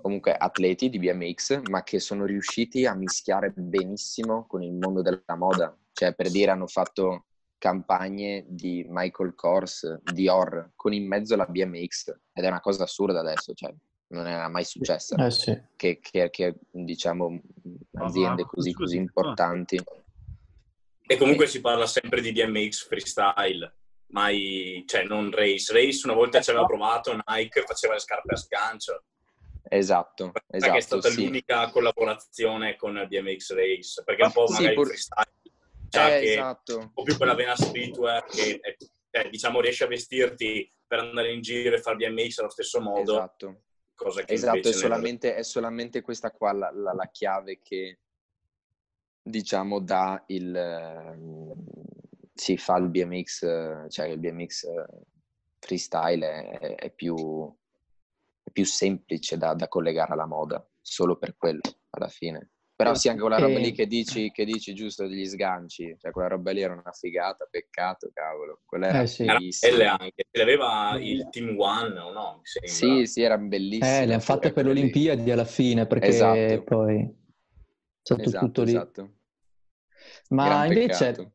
comunque 0.00 0.34
atleti 0.34 0.90
di 0.90 0.98
BMX, 0.98 1.62
ma 1.70 1.82
che 1.82 1.98
sono 2.00 2.24
riusciti 2.24 2.86
a 2.86 2.94
mischiare 2.94 3.50
benissimo 3.50 4.46
con 4.46 4.62
il 4.62 4.74
mondo 4.74 5.02
della 5.02 5.36
moda. 5.36 5.76
Cioè, 5.92 6.14
per 6.14 6.30
dire, 6.30 6.50
hanno 6.50 6.66
fatto 6.66 7.26
campagne 7.58 8.44
di 8.48 8.84
Michael 8.88 9.34
Kors, 9.34 10.02
di 10.02 10.28
Or, 10.28 10.72
con 10.74 10.92
in 10.92 11.06
mezzo 11.06 11.36
la 11.36 11.46
BMX, 11.46 12.08
ed 12.32 12.44
è 12.44 12.48
una 12.48 12.60
cosa 12.60 12.84
assurda 12.84 13.20
adesso, 13.20 13.54
cioè 13.54 13.72
non 14.12 14.26
era 14.26 14.48
mai 14.48 14.64
successa. 14.64 15.16
Eh 15.24 15.30
sì. 15.30 15.58
che, 15.76 15.98
che, 16.00 16.30
che, 16.30 16.54
diciamo 16.70 17.40
aziende 17.94 18.44
così, 18.44 18.70
scusi, 18.70 18.72
così 18.72 18.96
importanti. 18.96 19.82
E 21.06 21.16
comunque 21.16 21.46
si 21.46 21.60
parla 21.60 21.86
sempre 21.86 22.20
di 22.20 22.32
BMX 22.32 22.86
freestyle, 22.86 23.76
mai, 24.08 24.84
cioè 24.86 25.04
non 25.04 25.30
race. 25.30 25.72
Race 25.72 26.02
una 26.06 26.14
volta 26.14 26.40
ci 26.40 26.50
aveva 26.50 26.64
provato, 26.66 27.18
Nike 27.26 27.62
faceva 27.66 27.94
le 27.94 28.00
scarpe 28.00 28.34
a 28.34 28.36
sgancio. 28.36 29.04
Esatto, 29.64 30.32
che 30.32 30.42
è 30.48 30.56
esatto, 30.56 30.80
stata 30.80 31.08
sì. 31.08 31.24
l'unica 31.24 31.70
collaborazione 31.70 32.76
con 32.76 32.92
BMX 33.08 33.54
Race, 33.54 34.02
perché 34.04 34.22
è 34.22 34.26
un 34.26 34.32
po' 34.32 34.46
Sì, 34.46 34.54
magari 34.54 34.74
pur- 34.74 34.86
freestyle, 34.88 35.32
cioè 35.88 36.16
Eh, 36.16 36.20
che 36.20 36.32
esatto. 36.32 36.78
un 36.78 36.92
po' 36.92 37.02
più 37.02 37.16
quella 37.16 37.34
vena 37.34 37.56
streetwear 37.56 38.24
che 38.26 38.58
è- 38.60 38.76
cioè, 39.10 39.28
diciamo 39.30 39.60
riesci 39.60 39.82
a 39.82 39.86
vestirti 39.86 40.70
per 40.86 40.98
andare 41.00 41.32
in 41.32 41.40
giro 41.40 41.74
e 41.74 41.80
fare 41.80 41.96
BMX 41.96 42.38
allo 42.38 42.50
stesso 42.50 42.80
modo, 42.80 43.12
Esatto. 43.12 43.60
Cosa 43.94 44.22
che 44.24 44.32
Esatto, 44.34 44.52
è 44.52 44.56
invece 44.58 44.70
nel- 44.70 44.80
solamente, 44.80 45.34
è 45.34 45.42
solamente 45.42 46.00
questa 46.02 46.30
qua 46.30 46.52
la, 46.52 46.70
la- 46.72 46.92
la 46.94 47.08
chiave 47.10 47.60
che 47.62 47.98
diciamo 49.22 49.80
dà 49.80 50.22
il 50.28 50.54
ehm, 50.54 51.54
si 52.34 52.56
fa 52.56 52.76
il 52.78 52.88
BMX, 52.88 53.88
cioè 53.88 54.06
il 54.06 54.18
BMX 54.18 54.64
eh, 54.64 54.86
freestyle 55.58 56.58
è, 56.58 56.74
è 56.74 56.90
più, 56.90 57.54
è 58.42 58.50
più 58.50 58.64
semplice 58.64 59.36
da, 59.36 59.54
da 59.54 59.68
collegare 59.68 60.12
alla 60.12 60.26
moda, 60.26 60.66
solo 60.80 61.16
per 61.18 61.36
quello 61.36 61.60
alla 61.90 62.08
fine. 62.08 62.50
Però 62.82 62.94
sì, 62.94 63.08
anche 63.08 63.20
quella 63.20 63.38
roba 63.38 63.58
lì 63.58 63.68
E- 63.68 63.72
che 63.72 63.86
dici, 63.86 64.30
che 64.32 64.44
dici 64.44 64.74
giusto 64.74 65.06
degli 65.06 65.24
sganci, 65.26 65.96
cioè 66.00 66.10
quella 66.10 66.28
roba 66.28 66.50
lì 66.50 66.62
era 66.62 66.72
una 66.72 66.92
figata, 66.92 67.46
peccato, 67.50 68.10
cavolo. 68.12 68.60
Quella 68.64 68.88
era 68.88 69.02
Eh, 69.02 69.06
sì. 69.06 69.22
era 69.24 69.34
bellissima. 69.34 69.98
anche, 69.98 70.24
ce 70.30 70.38
l'aveva 70.38 70.98
il 71.00 71.28
Team 71.30 71.58
One 71.58 71.98
o 71.98 72.12
no? 72.12 72.40
Sì, 72.42 73.06
sì, 73.06 73.22
era 73.22 73.38
bellissima. 73.38 73.86
Eh, 74.02 74.06
le 74.06 74.12
hanno 74.14 74.22
fatte 74.22 74.52
per 74.52 74.64
le 74.64 74.72
lì. 74.72 74.80
Olimpiadi 74.80 75.30
alla 75.30 75.44
fine, 75.44 75.86
perché 75.86 76.06
Esatto. 76.08 76.64
poi 76.64 77.00
è 77.02 77.08
stato 78.02 78.22
Esatto, 78.22 78.46
tutto 78.46 78.62
lì. 78.64 78.72
esatto. 78.72 79.10
Ma 80.30 80.44
Gran 80.46 80.66
invece 80.66 81.12
peccato. 81.12 81.32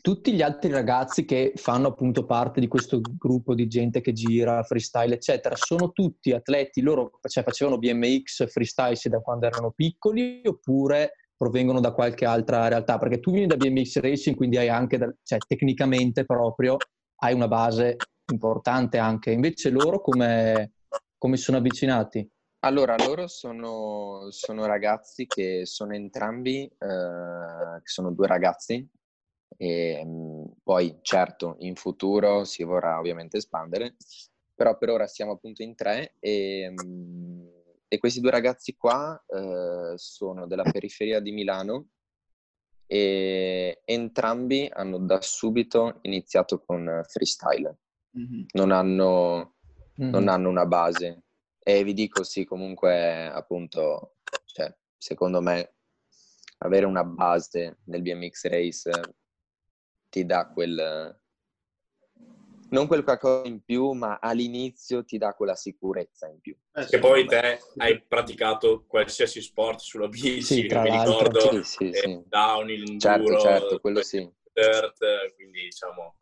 Tutti 0.00 0.32
gli 0.32 0.42
altri 0.42 0.70
ragazzi 0.70 1.24
che 1.24 1.52
fanno 1.56 1.88
appunto 1.88 2.24
parte 2.24 2.60
di 2.60 2.68
questo 2.68 3.00
gruppo 3.18 3.54
di 3.54 3.66
gente 3.66 4.00
che 4.00 4.12
gira, 4.12 4.62
freestyle, 4.62 5.14
eccetera, 5.14 5.56
sono 5.56 5.92
tutti 5.92 6.32
atleti, 6.32 6.80
loro 6.80 7.18
cioè, 7.28 7.42
facevano 7.44 7.78
BMX 7.78 8.50
freestyle 8.50 8.96
da 9.04 9.20
quando 9.20 9.46
erano 9.46 9.72
piccoli 9.72 10.40
oppure 10.44 11.14
provengono 11.36 11.80
da 11.80 11.92
qualche 11.92 12.24
altra 12.24 12.68
realtà? 12.68 12.98
Perché 12.98 13.18
tu 13.18 13.32
vieni 13.32 13.48
da 13.48 13.56
BMX 13.56 13.98
Racing, 13.98 14.36
quindi 14.36 14.58
hai 14.58 14.68
anche, 14.68 14.98
da- 14.98 15.12
cioè 15.22 15.40
tecnicamente 15.46 16.24
proprio, 16.24 16.76
hai 17.16 17.34
una 17.34 17.48
base 17.48 17.96
importante 18.30 18.98
anche. 18.98 19.32
Invece 19.32 19.70
loro 19.70 20.00
come, 20.00 20.74
come 21.18 21.36
sono 21.36 21.58
avvicinati? 21.58 22.28
Allora, 22.64 22.94
loro 22.96 23.26
sono, 23.26 24.28
sono 24.30 24.66
ragazzi 24.66 25.26
che 25.26 25.66
sono 25.66 25.94
entrambi, 25.94 26.62
eh, 26.62 27.80
sono 27.82 28.12
due 28.12 28.26
ragazzi, 28.28 28.88
e 29.62 30.04
mh, 30.04 30.54
poi 30.64 30.98
certo 31.02 31.54
in 31.60 31.76
futuro 31.76 32.42
si 32.44 32.64
vorrà 32.64 32.98
ovviamente 32.98 33.36
espandere, 33.36 33.94
però 34.54 34.76
per 34.76 34.90
ora 34.90 35.06
siamo 35.06 35.32
appunto 35.32 35.62
in 35.62 35.76
tre 35.76 36.16
e, 36.18 36.68
mh, 36.68 37.50
e 37.86 37.98
questi 37.98 38.20
due 38.20 38.32
ragazzi 38.32 38.74
qua 38.74 39.22
eh, 39.28 39.92
sono 39.96 40.46
della 40.48 40.64
periferia 40.64 41.20
di 41.20 41.30
Milano 41.30 41.90
e 42.86 43.82
entrambi 43.84 44.68
hanno 44.72 44.98
da 44.98 45.20
subito 45.20 45.98
iniziato 46.02 46.58
con 46.60 47.02
freestyle, 47.06 47.78
Mhm. 48.14 48.46
non 48.54 48.72
hanno 48.72 49.54
non 49.94 50.22
Mhm. 50.22 50.28
hanno 50.28 50.48
una 50.48 50.66
base. 50.66 51.22
E 51.62 51.84
vi 51.84 51.92
dico 51.92 52.24
sì, 52.24 52.44
comunque, 52.44 53.26
appunto, 53.28 54.16
cioè, 54.46 54.74
secondo 54.98 55.40
me, 55.40 55.74
avere 56.58 56.86
una 56.86 57.04
base 57.04 57.78
nel 57.84 58.02
BMX 58.02 58.46
Race 58.48 59.14
ti 60.12 60.26
dà 60.26 60.46
quel... 60.46 61.18
Non 62.70 62.86
quel 62.86 63.04
qualcosa 63.04 63.46
in 63.48 63.62
più, 63.62 63.92
ma 63.92 64.18
all'inizio 64.18 65.04
ti 65.04 65.18
dà 65.18 65.34
quella 65.34 65.54
sicurezza 65.54 66.26
in 66.28 66.40
più. 66.40 66.56
Eh, 66.74 66.86
Che 66.86 66.98
poi 66.98 67.26
te 67.26 67.58
hai 67.78 68.02
praticato 68.02 68.84
qualsiasi 68.86 69.42
sport 69.42 69.80
sulla 69.80 70.08
bici, 70.08 70.40
Sì, 70.40 70.66
tra 70.66 70.82
mi 70.82 70.88
l'altro. 70.88 71.00
ricordo 71.20 71.50
Sì, 71.50 71.62
sì, 71.64 71.90
eh, 71.90 72.00
sì. 72.00 72.22
downhill, 72.24 72.88
enduro, 72.88 73.00
Certo, 73.00 73.36
certo, 73.38 73.80
quello 73.80 74.02
sì. 74.02 74.30
dirt, 74.54 75.34
quindi 75.34 75.64
diciamo 75.64 76.16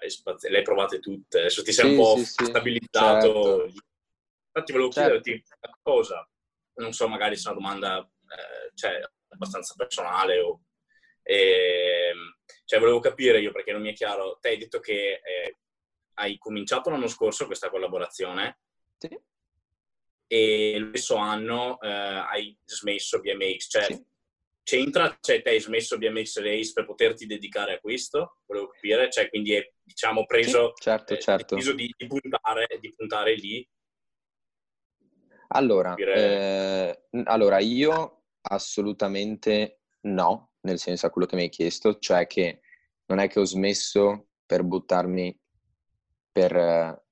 hai 0.00 0.10
spazi- 0.10 0.48
le 0.50 0.58
hai 0.58 0.62
provate 0.62 1.00
tutte, 1.00 1.40
adesso 1.40 1.62
ti 1.64 1.72
sei 1.72 1.86
Sì, 1.86 1.90
un 1.90 1.96
po' 1.96 2.16
sì, 2.16 2.24
sì, 2.24 2.44
stabilizzato. 2.44 3.64
certo. 3.64 3.72
Infatti 4.52 4.72
volevo 4.72 4.90
Certo. 4.90 5.00
chiederti 5.20 5.30
una 5.62 5.78
cosa, 5.82 6.28
non 6.74 6.92
so 6.92 7.08
magari 7.08 7.36
se 7.36 7.48
è 7.48 7.52
una 7.52 7.60
domanda 7.60 7.98
eh, 8.00 8.70
cioè, 8.74 9.00
abbastanza 9.30 9.74
personale 9.76 10.38
o... 10.40 10.60
ehm, 11.22 12.36
cioè 12.64 12.78
volevo 12.80 13.00
capire 13.00 13.40
io 13.40 13.52
perché 13.52 13.72
non 13.72 13.82
mi 13.82 13.90
è 13.90 13.94
chiaro, 13.94 14.38
te 14.40 14.48
hai 14.48 14.58
detto 14.58 14.80
che 14.80 15.20
eh, 15.24 15.56
hai 16.14 16.38
cominciato 16.38 16.90
l'anno 16.90 17.06
scorso 17.06 17.46
questa 17.46 17.70
collaborazione 17.70 18.60
Sì. 18.98 19.18
e 20.26 20.76
lo 20.78 20.88
stesso 20.88 21.16
anno 21.16 21.80
eh, 21.80 21.88
hai 21.88 22.56
smesso 22.64 23.20
BMX, 23.20 23.68
cioè 23.70 23.82
Sì. 23.84 24.04
c'entra, 24.62 25.16
cioè 25.20 25.42
te 25.42 25.50
hai 25.50 25.60
smesso 25.60 25.96
BMX 25.96 26.40
Race 26.40 26.72
per 26.72 26.84
poterti 26.84 27.24
dedicare 27.26 27.74
a 27.74 27.80
questo? 27.80 28.38
Volevo 28.46 28.68
capire, 28.68 29.10
cioè 29.10 29.28
quindi 29.28 29.54
è 29.54 29.72
diciamo 29.82 30.26
preso, 30.26 30.72
Sì, 30.76 30.82
certo, 30.82 31.14
eh, 31.14 31.18
certo. 31.18 31.54
deciso 31.54 31.74
di, 31.74 31.92
di 31.96 32.06
puntare, 32.06 32.66
di 32.80 32.94
puntare 32.94 33.34
lì. 33.34 33.66
Allora, 35.50 35.94
eh, 35.94 37.04
allora, 37.24 37.58
io 37.58 38.24
assolutamente 38.42 39.80
no, 40.02 40.52
nel 40.68 40.78
senso 40.78 41.06
a 41.06 41.10
quello 41.10 41.26
che 41.26 41.34
mi 41.36 41.42
hai 41.42 41.48
chiesto, 41.48 41.98
cioè 41.98 42.26
che 42.26 42.60
non 43.06 43.18
è 43.18 43.28
che 43.28 43.40
ho 43.40 43.44
smesso 43.44 44.28
per 44.46 44.62
buttarmi, 44.62 45.36
per, 46.30 47.02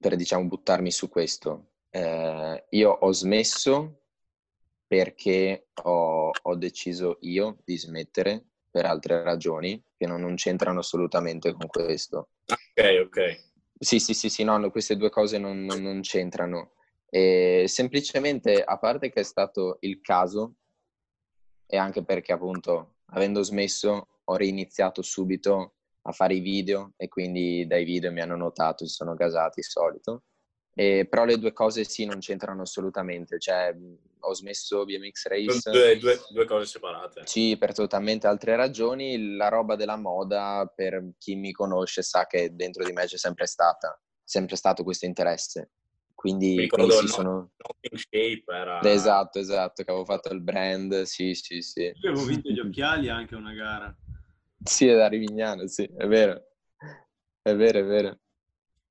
per 0.00 0.16
diciamo 0.16 0.46
buttarmi 0.46 0.90
su 0.90 1.08
questo. 1.08 1.72
Eh, 1.90 2.64
io 2.70 2.90
ho 2.90 3.12
smesso 3.12 4.00
perché 4.86 5.68
ho, 5.82 6.30
ho 6.30 6.54
deciso 6.56 7.18
io 7.20 7.58
di 7.64 7.76
smettere 7.76 8.44
per 8.70 8.86
altre 8.86 9.22
ragioni 9.22 9.82
che 9.96 10.06
non, 10.06 10.20
non 10.20 10.34
c'entrano 10.36 10.80
assolutamente 10.80 11.52
con 11.52 11.66
questo. 11.66 12.30
Ok, 12.46 13.04
ok. 13.04 13.44
Sì, 13.78 13.98
sì, 13.98 14.14
sì, 14.14 14.28
sì, 14.30 14.42
no, 14.42 14.56
no, 14.56 14.70
queste 14.70 14.96
due 14.96 15.10
cose 15.10 15.38
non, 15.38 15.64
non- 15.64 15.82
non 15.82 16.00
c'entrano. 16.00 16.72
E 17.08 17.64
semplicemente, 17.68 18.62
a 18.62 18.78
parte 18.78 19.10
che 19.10 19.20
è 19.20 19.24
stato 19.24 19.76
il 19.80 20.00
caso, 20.00 20.54
e 21.66 21.76
anche 21.76 22.02
perché 22.04 22.32
appunto, 22.32 22.96
avendo 23.06 23.42
smesso, 23.42 24.08
ho 24.24 24.36
riniziato 24.36 25.02
subito 25.02 25.74
a 26.02 26.12
fare 26.12 26.34
i 26.34 26.40
video 26.40 26.92
e 26.96 27.08
quindi 27.08 27.66
dai 27.66 27.84
video 27.84 28.12
mi 28.12 28.20
hanno 28.20 28.36
notato, 28.36 28.86
si 28.86 28.94
sono 28.94 29.14
gasati, 29.14 29.62
solito. 29.62 30.22
E, 30.78 31.06
però 31.08 31.24
le 31.24 31.38
due 31.38 31.52
cose 31.52 31.84
sì, 31.84 32.04
non 32.04 32.18
c'entrano 32.18 32.62
assolutamente. 32.62 33.38
Cioè, 33.38 33.74
ho 34.20 34.34
smesso 34.34 34.84
BMX 34.84 35.26
Race. 35.26 35.70
due, 35.70 35.98
due- 35.98 36.20
due 36.28 36.44
cose 36.44 36.66
separate. 36.66 37.22
Sì, 37.24 37.56
per 37.58 37.72
totalmente 37.72 38.26
altre 38.26 38.56
ragioni. 38.56 39.36
La 39.36 39.48
roba 39.48 39.74
della 39.74 39.96
moda, 39.96 40.70
per 40.72 41.12
chi 41.18 41.34
mi 41.34 41.50
conosce, 41.52 42.02
sa 42.02 42.26
che 42.26 42.54
dentro 42.54 42.84
di 42.84 42.92
me 42.92 43.06
c'è 43.06 43.16
sempre 43.16 43.46
stata, 43.46 43.98
sempre 44.22 44.56
stato 44.56 44.84
questo 44.84 45.06
interesse. 45.06 45.70
Quindi, 46.16 46.56
Mi 46.56 46.66
quindi 46.66 46.90
sì, 46.90 47.02
no- 47.02 47.12
sono... 47.12 47.50
Shape 47.94 48.42
era... 48.48 48.80
Esatto, 48.82 49.38
esatto, 49.38 49.84
che 49.84 49.90
avevo 49.90 50.04
fatto 50.04 50.32
il 50.32 50.40
brand, 50.40 51.02
sì, 51.02 51.34
sì, 51.34 51.60
sì. 51.62 51.82
Io 51.82 52.10
avevo 52.10 52.24
vinto 52.24 52.50
gli 52.50 52.58
occhiali 52.58 53.08
anche 53.08 53.36
una 53.36 53.52
gara. 53.52 53.94
Sì, 54.64 54.88
è 54.88 54.96
da 54.96 55.06
Rivignano, 55.08 55.66
sì, 55.68 55.88
è 55.96 56.06
vero. 56.06 56.42
È 57.42 57.54
vero, 57.54 57.78
è 57.78 57.84
vero. 57.84 58.18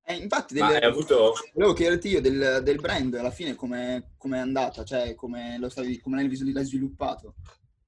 Eh, 0.08 0.14
infatti, 0.14 0.54
Ma 0.54 0.68
delle- 0.68 0.78
hai 0.78 0.90
avuto... 0.90 1.32
volevo 1.52 1.72
chiederti 1.72 2.08
io 2.08 2.20
del, 2.20 2.60
del 2.62 2.80
brand, 2.80 3.14
alla 3.14 3.32
fine 3.32 3.54
come 3.56 4.12
è 4.18 4.38
andata, 4.38 4.84
cioè 4.84 5.14
come 5.16 5.58
lo 5.58 5.68
stavi, 5.68 5.98
come 5.98 6.16
l'hai, 6.16 6.28
vis- 6.28 6.42
l'hai 6.42 6.64
sviluppato. 6.64 7.34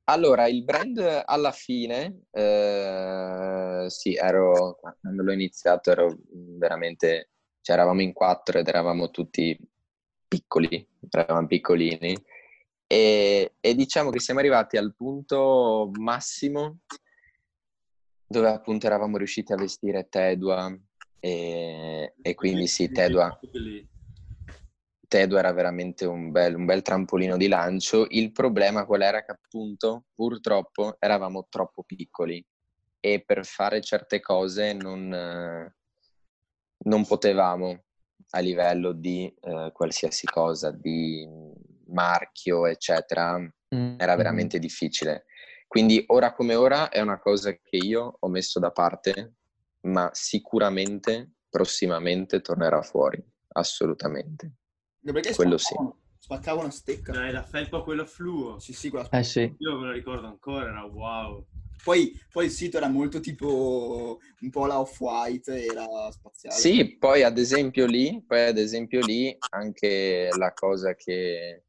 Allora, 0.04 0.48
il 0.48 0.64
brand 0.64 1.22
alla 1.24 1.52
fine, 1.52 2.22
eh, 2.30 3.84
sì, 3.88 4.14
ero, 4.14 4.78
quando 5.00 5.22
l'ho 5.22 5.32
iniziato 5.32 5.90
ero 5.90 6.16
veramente, 6.58 7.30
cioè 7.68 7.76
eravamo 7.76 8.00
in 8.00 8.14
quattro 8.14 8.58
ed 8.58 8.66
eravamo 8.66 9.10
tutti 9.10 9.58
piccoli, 10.26 10.88
eravamo 11.10 11.46
piccolini 11.46 12.16
e, 12.86 13.52
e 13.60 13.74
diciamo 13.74 14.08
che 14.08 14.20
siamo 14.20 14.40
arrivati 14.40 14.78
al 14.78 14.94
punto 14.94 15.90
massimo 15.98 16.78
dove 18.26 18.48
appunto 18.48 18.86
eravamo 18.86 19.18
riusciti 19.18 19.52
a 19.52 19.56
vestire 19.56 20.08
Tedua 20.08 20.74
e, 21.20 22.14
e 22.22 22.34
quindi 22.34 22.66
sì, 22.68 22.90
Tedua. 22.90 23.38
Tedo 25.06 25.36
era 25.38 25.52
veramente 25.52 26.06
un 26.06 26.30
bel, 26.30 26.54
un 26.54 26.64
bel 26.64 26.80
trampolino 26.80 27.36
di 27.36 27.48
lancio. 27.48 28.06
Il 28.10 28.32
problema 28.32 28.84
qual 28.86 29.02
era 29.02 29.24
che 29.24 29.32
appunto, 29.32 30.04
purtroppo, 30.14 30.96
eravamo 30.98 31.46
troppo 31.50 31.82
piccoli 31.82 32.42
e 33.00 33.22
per 33.24 33.44
fare 33.46 33.80
certe 33.80 34.20
cose 34.20 34.74
non, 34.74 35.08
non 36.84 37.06
potevamo 37.06 37.84
a 38.30 38.38
livello 38.40 38.92
di 38.92 39.32
eh, 39.40 39.70
qualsiasi 39.72 40.26
cosa, 40.26 40.70
di 40.70 41.26
marchio, 41.86 42.66
eccetera, 42.66 43.38
mm. 43.38 43.96
era 43.98 44.14
veramente 44.16 44.58
difficile. 44.58 45.24
Quindi 45.66 46.02
ora 46.08 46.32
come 46.32 46.54
ora 46.54 46.88
è 46.88 47.00
una 47.00 47.18
cosa 47.18 47.52
che 47.52 47.76
io 47.76 48.16
ho 48.18 48.28
messo 48.28 48.58
da 48.58 48.70
parte, 48.70 49.34
ma 49.82 50.08
sicuramente 50.12 51.32
prossimamente 51.48 52.40
tornerà 52.40 52.82
fuori, 52.82 53.22
assolutamente. 53.54 54.54
Perché 55.00 55.34
Quello 55.34 55.58
sì. 55.58 55.74
Spaccava 56.18 56.60
una 56.60 56.70
stecca. 56.70 57.12
Dai, 57.12 57.32
la 57.32 57.42
felpa 57.42 57.80
quella 57.82 58.04
fluo. 58.04 58.58
Sì, 58.58 58.72
sì, 58.72 58.90
quella 58.90 59.08
Eh 59.10 59.22
sì. 59.22 59.54
Io 59.58 59.78
me 59.78 59.86
la 59.86 59.92
ricordo 59.92 60.26
ancora, 60.26 60.68
era 60.68 60.84
wow. 60.84 61.46
Poi, 61.82 62.12
poi 62.30 62.46
il 62.46 62.50
sito 62.50 62.76
era 62.76 62.88
molto 62.88 63.20
tipo 63.20 64.18
un 64.40 64.50
po' 64.50 64.66
la 64.66 64.80
off-white, 64.80 65.64
era 65.64 66.10
spaziale. 66.10 66.56
Sì, 66.56 66.96
poi 66.98 67.22
ad 67.22 67.38
esempio 67.38 67.86
lì, 67.86 68.24
ad 68.28 68.58
esempio 68.58 69.00
lì 69.00 69.36
anche 69.50 70.30
la 70.36 70.52
cosa 70.52 70.94
che, 70.94 71.64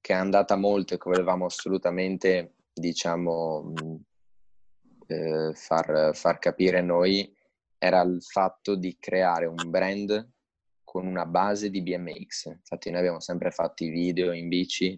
che 0.00 0.12
è 0.12 0.16
andata 0.16 0.56
molto 0.56 0.94
e 0.94 0.98
che 0.98 1.08
volevamo 1.08 1.46
assolutamente, 1.46 2.54
diciamo, 2.72 4.02
eh, 5.06 5.52
far, 5.54 6.10
far 6.14 6.38
capire 6.38 6.80
noi 6.82 7.34
era 7.78 8.00
il 8.02 8.22
fatto 8.22 8.76
di 8.76 8.96
creare 8.98 9.46
un 9.46 9.70
brand 9.70 10.30
con 10.84 11.06
una 11.06 11.26
base 11.26 11.70
di 11.70 11.82
BMX. 11.82 12.46
Infatti 12.46 12.90
noi 12.90 13.00
abbiamo 13.00 13.20
sempre 13.20 13.50
fatto 13.50 13.82
i 13.82 13.88
video 13.88 14.32
in 14.32 14.48
bici, 14.48 14.88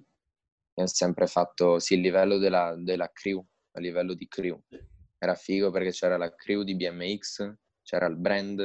abbiamo 0.70 0.90
sempre 0.90 1.26
fatto, 1.26 1.78
sì, 1.78 1.94
il 1.94 2.00
livello 2.00 2.36
della, 2.38 2.74
della 2.76 3.10
crew, 3.12 3.44
a 3.74 3.80
livello 3.80 4.14
di 4.14 4.26
crew. 4.26 4.60
Era 5.18 5.34
figo 5.34 5.70
perché 5.70 5.90
c'era 5.90 6.16
la 6.16 6.34
crew 6.34 6.62
di 6.62 6.74
BMX, 6.74 7.54
c'era 7.82 8.06
il 8.06 8.16
brand 8.16 8.60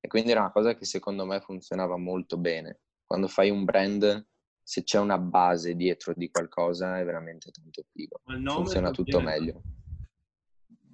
e 0.00 0.08
quindi 0.08 0.30
era 0.30 0.40
una 0.40 0.52
cosa 0.52 0.74
che 0.74 0.84
secondo 0.84 1.26
me 1.26 1.40
funzionava 1.40 1.96
molto 1.96 2.38
bene. 2.38 2.80
Quando 3.04 3.28
fai 3.28 3.50
un 3.50 3.64
brand, 3.64 4.26
se 4.62 4.84
c'è 4.84 4.98
una 4.98 5.18
base 5.18 5.74
dietro 5.74 6.14
di 6.14 6.30
qualcosa 6.30 6.98
è 6.98 7.04
veramente 7.04 7.50
tanto 7.50 7.84
figo. 7.92 8.20
Funziona 8.24 8.90
tutto 8.90 9.20
meglio. 9.20 9.62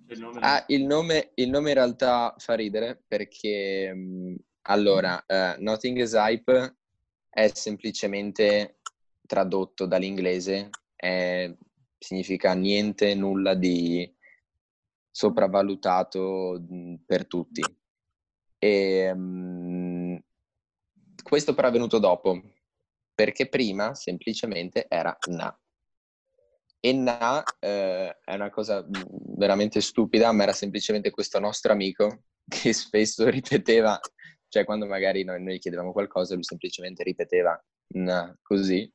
Il 0.09 0.21
nome, 0.21 0.41
ah, 0.41 0.65
il 0.69 0.85
nome, 0.85 1.33
il 1.35 1.51
nome 1.51 1.69
in 1.71 1.75
realtà 1.75 2.35
fa 2.39 2.55
ridere 2.55 3.03
perché 3.07 3.93
mh, 3.93 4.37
allora, 4.69 5.25
uh, 5.27 5.61
Nothing 5.63 5.99
is 5.99 6.13
Hype 6.13 6.77
è 7.29 7.49
semplicemente 7.49 8.79
tradotto 9.27 9.87
dall'inglese, 9.87 10.71
è, 10.95 11.53
significa 11.99 12.55
niente, 12.55 13.15
nulla 13.15 13.55
di 13.55 14.13
sopravvalutato 15.11 16.63
per 17.05 17.27
tutti. 17.27 17.63
E, 18.59 19.11
um, 19.11 20.21
questo 21.23 21.55
però 21.55 21.69
è 21.69 21.73
venuto 21.73 21.99
dopo, 21.99 22.41
perché 23.15 23.49
prima 23.49 23.95
semplicemente 23.95 24.87
era 24.89 25.17
Na. 25.31 25.59
E 26.79 26.93
Na 26.93 27.43
eh, 27.59 28.19
è 28.23 28.35
una 28.35 28.51
cosa 28.51 28.87
veramente 29.37 29.81
stupida, 29.81 30.31
ma 30.33 30.43
era 30.43 30.53
semplicemente 30.53 31.11
questo 31.11 31.39
nostro 31.41 31.73
amico 31.73 32.25
che 32.47 32.73
spesso 32.73 33.29
ripeteva, 33.29 33.99
cioè 34.49 34.65
quando 34.65 34.87
magari 34.87 35.25
noi, 35.25 35.43
noi 35.43 35.59
chiedevamo 35.59 35.93
qualcosa, 35.93 36.35
lui 36.35 36.45
semplicemente 36.45 37.03
ripeteva 37.03 37.59
Na 37.95 38.37
così. 38.43 38.91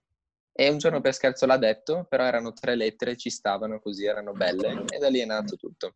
E 0.53 0.69
un 0.69 0.77
giorno 0.77 1.01
per 1.01 1.13
scherzo 1.13 1.45
l'ha 1.45 1.57
detto, 1.57 2.05
però 2.09 2.23
erano 2.23 2.53
tre 2.53 2.75
lettere, 2.75 3.15
ci 3.15 3.29
stavano 3.29 3.79
così, 3.79 4.05
erano 4.05 4.33
belle, 4.33 4.83
e 4.89 4.97
da 4.97 5.09
lì 5.09 5.19
è 5.19 5.25
nato 5.25 5.55
tutto. 5.55 5.95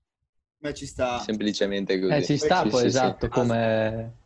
Ma 0.59 0.73
ci 0.73 0.85
sta. 0.85 1.19
Semplicemente 1.19 1.99
così. 1.99 2.13
Eh, 2.13 2.23
ci 2.23 2.37
sta 2.37 2.63
sì, 2.63 2.69
poi, 2.69 2.79
sì, 2.81 2.85
esatto, 2.87 3.25
sì. 3.25 3.31
come... 3.31 4.17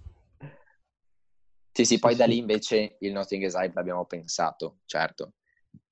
Sì, 1.72 1.86
sì, 1.86 2.00
poi 2.00 2.16
da 2.16 2.26
lì 2.26 2.38
invece 2.38 2.98
il 3.00 3.12
Nothing 3.12 3.44
is 3.44 3.54
Hype 3.54 3.74
l'abbiamo 3.74 4.06
pensato, 4.06 4.80
certo. 4.86 5.34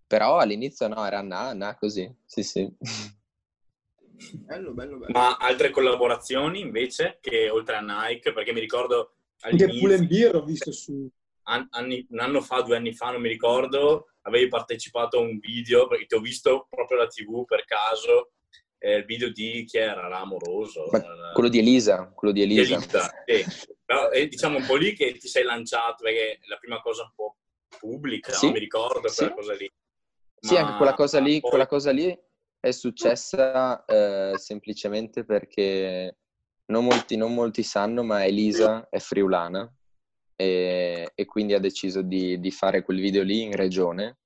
Però 0.05 0.37
all'inizio 0.37 0.87
no, 0.87 1.05
era 1.05 1.21
na, 1.21 1.53
na 1.53 1.75
così, 1.75 2.13
sì, 2.25 2.43
sì. 2.43 2.69
Bello, 4.33 4.73
bello, 4.73 4.97
bello. 4.97 5.11
Ma 5.11 5.37
altre 5.37 5.69
collaborazioni 5.69 6.59
invece 6.59 7.19
che 7.21 7.49
oltre 7.49 7.75
a 7.75 7.81
Nike, 7.81 8.33
perché 8.33 8.51
mi 8.51 8.59
ricordo 8.59 9.13
Anche 9.41 9.67
Pull 9.67 10.07
Beer 10.07 10.35
ho 10.35 10.43
visto 10.43 10.71
su... 10.71 11.09
Anni, 11.49 12.05
un 12.09 12.19
anno 12.19 12.41
fa, 12.41 12.61
due 12.61 12.75
anni 12.75 12.93
fa, 12.93 13.11
non 13.11 13.21
mi 13.21 13.29
ricordo, 13.29 14.09
avevi 14.23 14.49
partecipato 14.49 15.17
a 15.17 15.21
un 15.21 15.39
video, 15.39 15.87
perché 15.87 16.05
ti 16.05 16.15
ho 16.15 16.19
visto 16.19 16.67
proprio 16.69 16.97
alla 16.99 17.07
tv 17.07 17.45
per 17.45 17.63
caso, 17.63 18.31
eh, 18.79 18.97
il 18.97 19.05
video 19.05 19.29
di 19.31 19.63
chi 19.65 19.77
era? 19.77 20.07
L'amoroso? 20.09 20.89
Ma 20.91 21.31
quello 21.33 21.47
di 21.49 21.59
Elisa, 21.59 22.11
quello 22.13 22.33
di 22.33 22.41
Elisa. 22.41 22.75
Elisa 22.75 23.23
sì. 23.25 23.75
Però, 23.85 24.09
è, 24.09 24.27
diciamo 24.27 24.57
un 24.57 24.65
po' 24.65 24.75
lì 24.75 24.93
che 24.93 25.13
ti 25.17 25.29
sei 25.29 25.43
lanciato, 25.43 26.03
perché 26.03 26.33
è 26.33 26.39
la 26.47 26.57
prima 26.57 26.81
cosa 26.81 27.03
un 27.03 27.11
po' 27.15 27.37
pubblica, 27.79 28.33
Sì. 28.33 28.47
no? 28.47 28.51
mi 28.51 28.59
ricordo 28.59 29.07
Sì. 29.07 29.15
quella 29.15 29.33
cosa 29.33 29.53
lì. 29.53 29.71
Sì, 30.39 30.53
Ma 30.53 30.59
anche 30.59 30.75
quella 30.77 30.93
cosa 30.93 31.19
lì, 31.19 31.39
poi- 31.39 31.49
quella 31.49 31.67
cosa 31.67 31.91
lì 31.91 32.19
è 32.59 32.71
successa 32.71 33.85
eh, 33.85 34.33
semplicemente 34.37 35.23
perché 35.23 36.17
non 36.65 36.83
molti, 36.83 37.15
non 37.15 37.33
molti 37.33 37.63
sanno, 37.63 38.03
ma 38.03 38.25
Elisa 38.25 38.87
è 38.89 38.99
friulana 38.99 39.71
e, 40.37 41.11
e 41.13 41.25
quindi 41.25 41.53
ha 41.53 41.59
deciso 41.59 42.01
di, 42.01 42.39
di 42.39 42.51
fare 42.51 42.83
quel 42.83 43.01
video 43.01 43.23
lì 43.23 43.41
in 43.41 43.53
regione. 43.53 44.19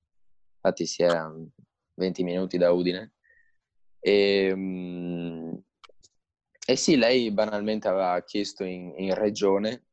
Infatti 0.56 0.86
si 0.86 1.02
è 1.02 1.08
a 1.08 1.34
20 1.95 2.24
minuti 2.24 2.58
da 2.60 2.71
Udine. 2.71 3.13
E, 4.00 4.52
mm, 4.54 5.54
e 6.67 6.76
sì, 6.76 6.95
lei 6.97 7.32
banalmente 7.32 7.88
aveva 7.88 8.21
chiesto 8.24 8.63
in, 8.63 8.93
in 8.97 9.15
regione 9.15 9.86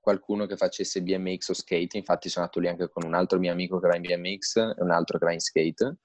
qualcuno 0.00 0.46
che 0.46 0.56
facesse 0.56 1.02
BMX 1.02 1.50
o 1.50 1.52
skate, 1.52 1.98
infatti 1.98 2.28
sono 2.30 2.46
andato 2.46 2.60
lì 2.60 2.68
anche 2.68 2.88
con 2.88 3.04
un 3.04 3.14
altro 3.14 3.38
mio 3.38 3.52
amico 3.52 3.78
che 3.78 3.86
va 3.86 3.96
in 3.96 4.02
BMX 4.02 4.56
e 4.56 4.82
un 4.82 4.90
altro 4.90 5.18
che 5.18 5.26
va 5.26 5.32
in 5.32 5.40
skate 5.40 5.98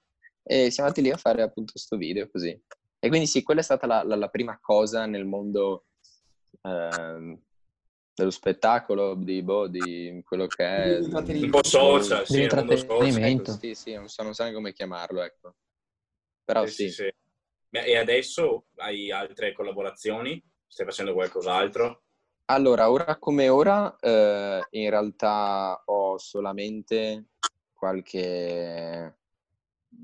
e 0.43 0.69
siamo 0.69 0.89
andati 0.89 1.01
lì 1.01 1.11
a 1.11 1.17
fare 1.17 1.41
appunto 1.41 1.71
questo 1.71 1.97
video 1.97 2.29
così. 2.29 2.49
E 2.99 3.07
quindi 3.07 3.25
sì, 3.25 3.41
quella 3.41 3.61
è 3.61 3.63
stata 3.63 3.87
la, 3.87 4.03
la- 4.03 4.15
la 4.15 4.27
prima 4.29 4.59
cosa 4.61 5.05
nel 5.05 5.25
mondo 5.25 5.85
ehm, 6.61 7.39
dello 8.15 8.31
spettacolo, 8.31 9.13
di, 9.15 9.43
boh, 9.43 9.67
di 9.67 10.21
quello 10.25 10.47
che 10.47 10.63
è... 10.65 10.97
Di 10.99 11.03
intrattenimento. 11.03 11.57
Un 11.57 11.61
po' 11.61 11.67
social, 11.67 12.25
sì, 12.25 12.37
mondo 12.37 12.73
Intrattenimento. 12.73 13.51
social. 13.51 13.53
Ecco, 13.53 13.59
sì, 13.59 13.75
sì, 13.75 13.93
non 13.93 14.07
so, 14.07 14.23
non 14.23 14.33
so 14.33 14.41
neanche 14.43 14.57
come 14.59 14.73
chiamarlo, 14.73 15.21
ecco. 15.21 15.55
Però 16.45 16.65
Sì, 16.65 16.71
sì. 16.71 16.87
sì, 16.89 16.93
sì. 17.03 17.13
Beh, 17.69 17.83
E 17.83 17.97
adesso 17.97 18.67
hai 18.77 19.11
altre 19.11 19.51
collaborazioni? 19.51 20.41
Stai 20.65 20.85
facendo 20.85 21.13
qualcos'altro? 21.13 22.03
Allora, 22.45 22.89
ora 22.89 23.17
come 23.17 23.49
ora, 23.49 23.95
eh, 23.99 24.65
in 24.71 24.89
realtà 24.89 25.81
ho 25.85 26.17
solamente 26.17 27.25
qualche, 27.73 29.17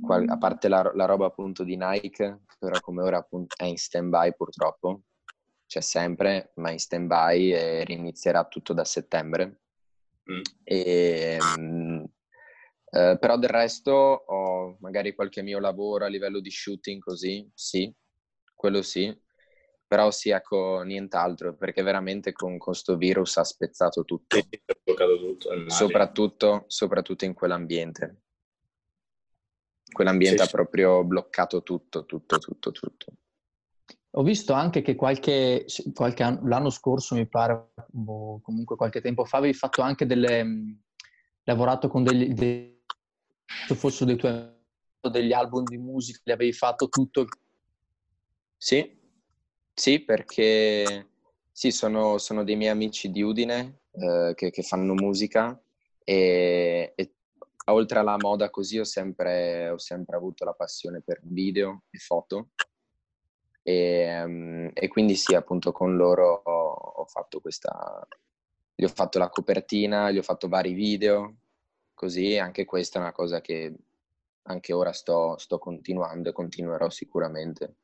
qual- 0.02 0.28
a 0.28 0.38
parte 0.38 0.68
la, 0.68 0.92
la 0.96 1.06
roba 1.06 1.28
appunto 1.28 1.64
di 1.64 1.78
Nike, 1.78 2.42
però 2.60 2.80
come 2.82 3.04
ora 3.04 3.18
appunto 3.20 3.56
è 3.58 3.66
in 3.66 3.78
stand-by 3.78 4.36
purtroppo, 4.36 5.04
c'è 5.72 5.80
sempre, 5.80 6.52
ma 6.56 6.70
in 6.70 6.80
stand-by 6.80 7.54
e 7.54 7.86
rinizierà 7.86 8.44
tutto 8.44 8.74
da 8.74 8.84
settembre. 8.84 9.62
Mm. 10.30 10.42
E, 10.66 11.38
mm, 11.40 12.04
eh, 12.92 13.18
però 13.18 13.38
del 13.38 13.50
resto 13.50 13.92
ho 13.94 14.76
magari 14.82 15.16
qualche 15.16 15.42
mio 15.42 15.60
lavoro 15.60 16.04
a 16.04 16.10
livello 16.10 16.42
di 16.42 16.52
shooting 16.52 17.02
così, 17.02 17.50
sì, 17.54 17.90
quello 18.54 18.82
sì, 18.82 19.18
però 19.88 20.12
sì, 20.12 20.32
ecco, 20.32 20.82
nient'altro, 20.82 21.56
perché 21.56 21.84
veramente 21.84 22.34
con 22.34 22.58
questo 22.58 22.98
virus 22.98 23.38
ha 23.38 23.46
spezzato 23.46 24.04
tutto, 24.04 24.40
bloccato 24.84 25.18
tutto, 25.20 25.70
soprattutto, 25.70 26.66
soprattutto 26.68 27.24
in 27.24 27.34
quell'ambiente. 27.34 28.24
Quell'ambiente 29.90 30.44
Sì, 30.44 30.50
ha 30.50 30.52
proprio 30.52 31.06
bloccato 31.06 31.64
tutto, 31.64 32.04
tutto, 32.04 32.40
tutto, 32.40 32.72
tutto. 32.72 33.14
Ho 34.16 34.24
visto 34.24 34.52
anche 34.52 34.82
che 34.82 34.96
qualche, 34.96 35.66
qualche 35.94 36.24
anno, 36.24 36.46
l'anno 36.48 36.70
scorso, 36.70 37.16
mi 37.16 37.28
pare, 37.28 37.72
o 38.08 38.42
comunque 38.42 38.76
qualche 38.76 39.00
tempo 39.00 39.24
fa, 39.24 39.38
avevi 39.38 39.54
fatto 39.54 39.82
anche 39.82 40.06
delle... 40.06 40.44
mh, 40.44 40.82
lavorato 41.44 41.88
con 41.88 42.04
degli... 42.04 42.34
dei- 42.34 42.84
se 43.68 43.76
fossero 43.76 44.06
dei 44.06 44.18
tuoi 44.18 44.60
degli 45.10 45.34
album 45.34 45.66
di 45.66 45.78
musica, 45.78 46.20
li 46.26 46.32
avevi 46.34 46.54
fatto 46.54 46.90
tutto. 46.90 47.26
Sì, 48.58 49.00
sì, 49.74 50.00
perché 50.02 51.10
sì, 51.52 51.72
sono, 51.72 52.18
sono 52.18 52.44
dei 52.44 52.56
miei 52.56 52.72
amici 52.72 53.10
di 53.10 53.22
Udine 53.22 53.82
eh, 53.92 54.34
che, 54.36 54.52
che 54.52 54.62
fanno 54.62 54.94
musica 54.94 55.60
e, 56.04 56.94
e 56.96 57.14
oltre 57.66 58.00
alla 58.00 58.18
moda 58.18 58.50
così 58.50 58.78
ho 58.78 58.84
sempre, 58.84 59.70
ho 59.70 59.78
sempre 59.78 60.18
avuto 60.18 60.46
la 60.46 60.54
passione 60.54 61.02
per 61.02 61.22
video 61.24 61.84
e 61.90 61.98
foto 61.98 62.50
e, 63.64 64.24
mm, 64.26 64.68
e 64.74 64.88
quindi 64.88 65.16
sì, 65.16 65.36
appunto 65.36 65.72
con 65.72 65.96
loro 65.96 66.42
ho, 66.44 66.72
ho 66.72 67.06
fatto 67.06 67.40
questa, 67.42 68.08
gli 68.76 68.84
ho 68.84 68.88
fatto 68.90 69.20
la 69.20 69.30
copertina, 69.30 70.12
gli 70.12 70.18
ho 70.18 70.24
fatto 70.24 70.48
vari 70.48 70.74
video, 70.74 71.36
così 71.94 72.38
anche 72.38 72.66
questa 72.66 73.00
è 73.00 73.02
una 73.02 73.12
cosa 73.12 73.42
che 73.42 73.74
anche 74.44 74.74
ora 74.74 74.92
sto, 74.92 75.38
sto 75.38 75.60
continuando 75.60 76.30
e 76.30 76.34
continuerò 76.34 76.90
sicuramente 76.90 77.76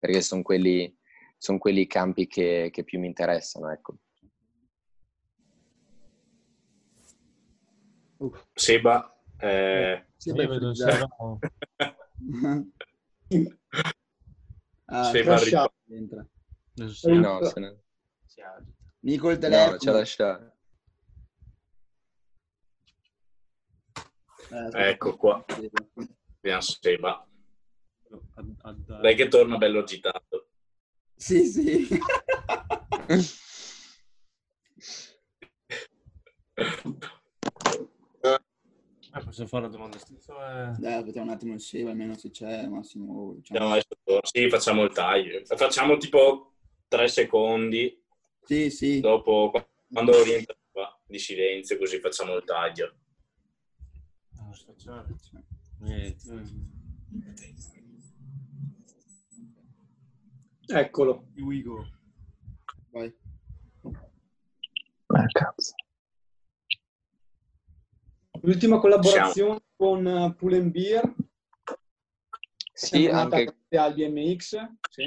perché 0.00 0.22
sono 0.22 0.42
quelli, 0.42 0.96
son 1.36 1.58
quelli 1.58 1.82
i 1.82 1.86
campi 1.86 2.26
che, 2.26 2.70
che 2.72 2.84
più 2.84 2.98
mi 2.98 3.06
interessano, 3.06 3.70
ecco. 3.70 3.96
Seba, 8.54 9.14
Eh, 9.38 10.06
Sì, 10.16 10.30
Io 10.30 10.34
beh, 10.34 10.46
vedo. 10.46 10.74
Seba- 10.74 11.06
ah, 14.90 15.04
Sì, 15.10 15.22
ma 15.22 15.30
lascia- 15.30 15.72
entra. 15.88 16.26
si, 16.88 17.12
No, 17.16 17.42
se 17.44 17.60
ne... 17.60 17.78
Nico 19.00 19.30
il 19.30 19.38
telefono. 19.38 19.70
no, 19.72 19.76
c'è 19.78 19.92
lasciato. 19.92 20.52
Eh, 24.50 24.88
ecco 24.88 25.16
qua, 25.16 25.44
vediamo 25.46 26.60
Seba. 26.60 27.26
Ad- 28.34 28.54
ad- 28.62 29.00
Dai 29.00 29.14
che 29.14 29.28
torna 29.28 29.56
bello 29.56 29.78
agitato. 29.80 30.48
Sì, 31.14 31.44
sì. 31.46 31.88
Eh, 39.12 39.20
posso 39.24 39.46
fare 39.46 39.64
la 39.64 39.70
domanda 39.70 39.98
stessa? 39.98 40.70
Eh, 40.72 40.78
Dai, 40.78 40.92
aspetta 40.94 41.20
un 41.22 41.30
attimo 41.30 41.54
il 41.54 41.60
save, 41.60 41.90
almeno 41.90 42.14
se 42.16 42.30
c'è, 42.30 42.66
Massimo. 42.68 43.34
diciamo. 43.34 43.70
Adesso, 43.70 43.88
torna. 44.04 44.20
Sì, 44.24 44.48
facciamo 44.48 44.82
il 44.84 44.92
taglio. 44.92 45.44
Facciamo 45.44 45.96
tipo 45.96 46.52
tre 46.86 47.08
secondi 47.08 48.00
Sì, 48.44 48.70
sì. 48.70 49.00
dopo 49.00 49.50
quando 49.92 50.22
rientra 50.22 50.54
qua 50.70 50.96
di 51.06 51.18
silenzio, 51.18 51.76
così 51.76 51.98
facciamo 51.98 52.36
il 52.36 52.44
taglio. 52.44 52.94
niente. 55.78 56.44
Eccolo. 60.72 61.26
Here 61.34 61.44
we 61.44 61.62
go. 61.62 61.84
Vai. 62.90 63.12
Ah, 65.12 65.26
cazzo. 65.32 65.74
L'ultima 68.42 68.78
collaborazione 68.78 69.60
con 69.76 70.04
uh, 70.04 70.34
Pull 70.34 70.70
Beer. 70.70 71.14
Sì, 72.72 73.06
anche... 73.06 73.44
grazie 73.44 73.78
al 73.78 73.94
BMX. 73.94 74.56
Sì. 74.90 75.04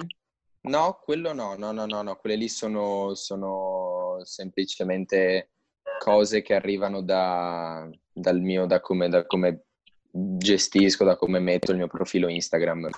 No, 0.62 1.00
quello 1.04 1.34
no, 1.34 1.56
no, 1.56 1.72
no, 1.72 1.86
no, 1.86 2.02
no, 2.02 2.16
quelle 2.16 2.36
lì 2.36 2.48
sono, 2.48 3.16
sono 3.16 4.22
semplicemente 4.24 5.52
cose 6.00 6.42
che 6.42 6.54
arrivano 6.54 7.02
da, 7.02 7.90
dal 8.12 8.40
mio, 8.40 8.66
da 8.66 8.80
come, 8.80 9.10
da 9.10 9.26
come 9.26 9.66
gestisco, 10.12 11.04
da 11.04 11.16
come 11.16 11.40
metto 11.40 11.72
il 11.72 11.78
mio 11.78 11.88
profilo 11.88 12.30
Instagram. 12.30 12.90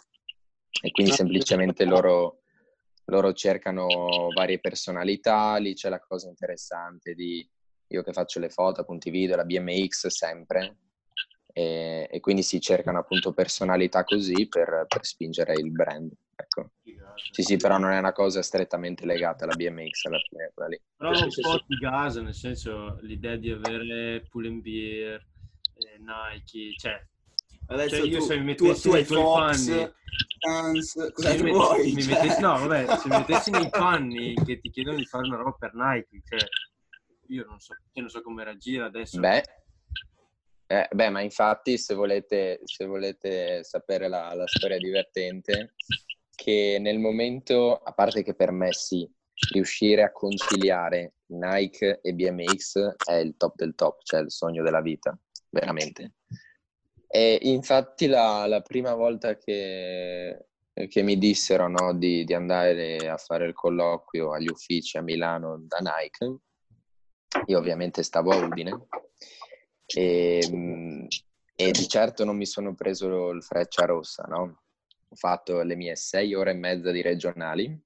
E 0.82 0.92
quindi 0.92 1.14
semplicemente 1.14 1.86
loro, 1.86 2.42
loro 3.06 3.34
cercano 3.34 3.88
varie 4.36 4.60
personalità, 4.60 5.56
lì 5.58 5.74
c'è 5.74 5.90
la 5.90 6.00
cosa 6.00 6.28
interessante 6.28 7.16
di 7.16 7.48
io 7.88 8.04
che 8.04 8.14
faccio 8.14 8.40
le 8.40 8.50
foto, 8.50 8.82
appunto 8.82 9.08
i 9.08 9.12
video, 9.12 9.36
la 9.36 9.44
BMX 9.44 10.08
sempre, 10.08 10.78
e, 11.54 12.08
e 12.12 12.20
quindi 12.20 12.44
si 12.44 12.60
cercano 12.60 13.00
appunto 13.00 13.34
personalità 13.34 14.04
così 14.04 14.48
per, 14.48 14.86
per 14.88 15.06
spingere 15.06 15.54
il 15.54 15.72
brand. 15.72 16.12
Ecco. 16.36 16.72
Sì, 17.32 17.44
sì, 17.44 17.58
però 17.58 17.78
non 17.78 17.92
è 17.92 17.98
una 17.98 18.12
cosa 18.12 18.42
strettamente 18.42 19.06
legata 19.06 19.46
alla 19.46 19.56
BMX 19.56 20.06
alla 20.06 20.20
fine, 20.20 20.52
quella 20.54 20.70
lì. 20.70 20.82
Però 20.98 21.12
un 21.12 21.18
po' 21.42 21.52
sì. 21.52 21.64
ti 21.68 21.76
gasa, 21.78 22.22
nel 22.22 22.34
senso 22.34 22.98
l'idea 23.02 23.38
di 23.38 23.52
avere 23.52 24.26
Pull 24.30 24.48
and 24.48 24.62
Beer, 24.62 25.26
eh, 25.78 25.98
Nike, 26.00 26.76
cioè, 26.78 27.02
Adesso 27.68 27.96
Cioè, 27.96 28.06
io 28.06 28.20
tu, 28.20 28.26
se 28.26 28.40
mi 28.40 28.56
tu, 28.56 28.66
mettessi 28.66 28.82
tu 28.82 28.94
hai 28.94 29.02
nei 29.02 29.06
tuoi 29.06 29.24
Fox, 29.24 29.68
panni- 29.68 29.94
Stans, 30.38 31.12
cosa 31.14 31.30
se 31.30 31.38
tu 31.38 31.44
mi, 31.44 31.52
vuoi? 31.52 32.02
Cioè, 32.02 32.14
mettessi, 32.14 32.42
no, 32.42 32.60
vabbè, 32.60 32.98
se 32.98 33.10
mi 33.10 33.18
mettessi 33.18 33.52
nei 33.52 33.70
panni 33.72 34.34
che 34.46 34.60
ti 34.60 34.70
chiedono 34.70 34.98
di 34.98 35.06
fare 35.06 35.26
una 35.26 35.38
roba 35.38 35.52
per 35.58 35.74
Nike, 35.74 36.22
cioè, 36.24 36.48
io 37.28 37.46
non 37.46 37.60
so, 37.60 37.74
io 37.74 38.02
non 38.02 38.10
so 38.10 38.22
come 38.22 38.44
reagire 38.44 38.84
adesso. 38.84 39.20
Beh, 39.20 39.44
eh, 40.68 40.88
beh, 40.92 41.10
ma 41.10 41.22
infatti 41.22 41.78
se 41.78 41.94
volete, 41.94 42.62
se 42.64 42.86
volete 42.86 43.64
sapere 43.64 44.08
la, 44.08 44.34
la 44.34 44.48
storia 44.48 44.80
divertente, 44.80 45.76
che 46.36 46.78
nel 46.80 47.00
momento, 47.00 47.78
a 47.78 47.94
parte 47.94 48.24
che 48.24 48.34
per 48.34 48.52
me 48.52 48.74
sì, 48.74 49.10
riuscire 49.48 50.04
a 50.04 50.12
conciliare 50.12 51.16
Nike 51.28 52.00
e 52.02 52.14
BMX 52.14 52.98
è 53.04 53.14
il 53.16 53.38
top 53.38 53.56
del 53.56 53.76
top, 53.76 54.02
cioè 54.04 54.22
il 54.22 54.32
sogno 54.32 54.64
della 54.64 54.82
vita, 54.82 55.18
veramente. 55.50 56.16
E 57.08 57.40
infatti 57.44 58.08
la, 58.08 58.46
la 58.48 58.62
prima 58.62 58.94
volta 58.96 59.38
che, 59.38 60.48
che 60.74 61.02
mi 61.04 61.18
dissero 61.18 61.68
no, 61.68 61.94
di, 61.94 62.26
di 62.26 62.34
andare 62.34 63.08
a 63.08 63.18
fare 63.18 63.46
il 63.46 63.54
colloquio 63.54 64.34
agli 64.34 64.48
uffici 64.48 64.98
a 64.98 65.02
Milano 65.02 65.64
da 65.66 65.78
Nike, 65.78 66.40
io 67.48 67.58
ovviamente 67.58 68.04
stavo 68.04 68.32
a 68.32 68.38
Udine 68.38 68.88
e, 69.86 70.48
mm, 70.52 71.06
e 71.56 71.72
di 71.72 71.88
certo 71.88 72.26
non 72.26 72.36
mi 72.38 72.46
sono 72.46 72.74
preso 72.74 73.30
il 73.30 73.44
freccia 73.44 73.86
rossa, 73.86 74.24
no? 74.24 74.62
Ho 75.10 75.16
fatto 75.16 75.62
le 75.62 75.76
mie 75.76 75.96
sei 75.96 76.34
ore 76.34 76.52
e 76.52 76.56
mezza 76.56 76.92
di 76.92 77.02
regionali. 77.02 77.80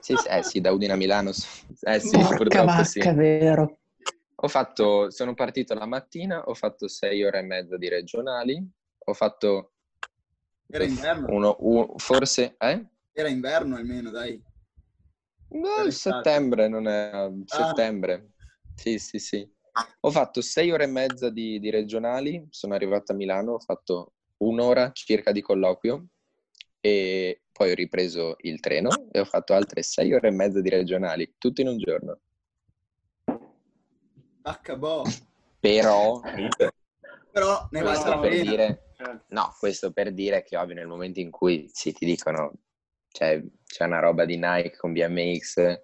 Sì, 0.00 0.16
sì, 0.16 0.28
eh 0.28 0.42
sì, 0.42 0.60
da 0.60 0.72
Udine 0.72 0.94
a 0.94 0.96
Milano. 0.96 1.30
Eh 1.30 2.00
sì, 2.00 2.16
Porca 2.16 2.36
purtroppo 2.36 2.64
vacca, 2.66 2.82
sì. 2.84 2.98
è 3.00 3.14
vero. 3.14 3.78
Ho 4.36 4.48
fatto, 4.48 5.10
sono 5.10 5.34
partito 5.34 5.74
la 5.74 5.86
mattina, 5.86 6.42
ho 6.44 6.54
fatto 6.54 6.88
sei 6.88 7.22
ore 7.22 7.38
e 7.38 7.42
mezza 7.42 7.76
di 7.76 7.88
regionali, 7.88 8.60
ho 9.04 9.12
fatto 9.12 9.72
Era 10.68 10.84
inverno, 10.84 11.26
uno, 11.28 11.56
un- 11.60 11.92
forse, 11.98 12.56
eh? 12.58 12.84
era 13.12 13.28
inverno 13.28 13.76
almeno, 13.76 14.10
dai. 14.10 14.42
No, 15.52 15.84
estate. 15.84 15.90
settembre, 15.92 16.68
non 16.68 16.86
è 16.86 17.30
settembre. 17.44 18.30
Sì, 18.74 18.98
sì, 18.98 19.18
sì. 19.18 19.50
Ho 20.00 20.10
fatto 20.10 20.40
sei 20.40 20.70
ore 20.70 20.84
e 20.84 20.88
mezza 20.88 21.30
di, 21.30 21.58
di 21.58 21.70
regionali, 21.70 22.46
sono 22.50 22.74
arrivato 22.74 23.12
a 23.12 23.14
Milano, 23.14 23.52
ho 23.52 23.58
fatto 23.58 24.14
un'ora 24.38 24.90
circa 24.92 25.32
di 25.32 25.40
colloquio 25.40 26.06
e 26.80 27.42
poi 27.52 27.70
ho 27.70 27.74
ripreso 27.74 28.34
il 28.40 28.60
treno 28.60 29.08
e 29.12 29.20
ho 29.20 29.24
fatto 29.24 29.54
altre 29.54 29.82
sei 29.82 30.12
ore 30.12 30.28
e 30.28 30.32
mezza 30.32 30.60
di 30.60 30.68
regionali, 30.68 31.34
tutto 31.38 31.60
in 31.60 31.68
un 31.68 31.78
giorno. 31.78 32.20
H-boh. 34.42 35.04
Però, 35.60 36.20
Però 37.30 37.68
ne 37.70 37.82
vale 37.82 37.98
questo 38.00 38.20
per 38.20 38.40
dire, 38.40 38.90
Cioè, 38.96 39.20
no, 39.28 39.54
questo 39.58 39.92
per 39.92 40.12
dire 40.12 40.42
che 40.42 40.56
ovvio 40.56 40.74
nel 40.74 40.88
momento 40.88 41.20
in 41.20 41.30
cui 41.30 41.70
sì, 41.72 41.92
ti 41.92 42.04
dicono 42.04 42.52
cioè, 43.12 43.42
c'è 43.72 43.86
una 43.86 44.00
roba 44.00 44.26
di 44.26 44.36
Nike 44.36 44.76
con 44.76 44.92
BMX, 44.92 45.80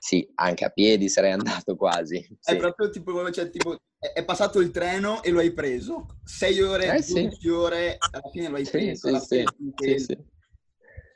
sì, 0.00 0.26
anche 0.36 0.64
a 0.64 0.70
piedi 0.70 1.10
sarei 1.10 1.32
andato 1.32 1.76
quasi. 1.76 2.16
È 2.16 2.52
sì. 2.52 2.56
proprio 2.56 2.88
tipo, 2.88 3.30
cioè, 3.30 3.50
tipo, 3.50 3.76
è, 3.98 4.12
è 4.14 4.24
passato 4.24 4.58
il 4.58 4.70
treno 4.70 5.22
e 5.22 5.30
lo 5.30 5.40
hai 5.40 5.52
preso. 5.52 6.20
6 6.24 6.62
ore, 6.62 6.96
Eh, 6.96 7.02
sì. 7.02 7.20
12 7.20 7.48
ore, 7.50 7.98
alla 8.10 8.30
fine 8.30 8.48
lo 8.48 8.56
hai 8.56 8.64
Sì, 8.64 8.70
preso. 8.70 9.06
sì, 9.06 9.12
la 9.12 9.98
sì. 9.98 10.24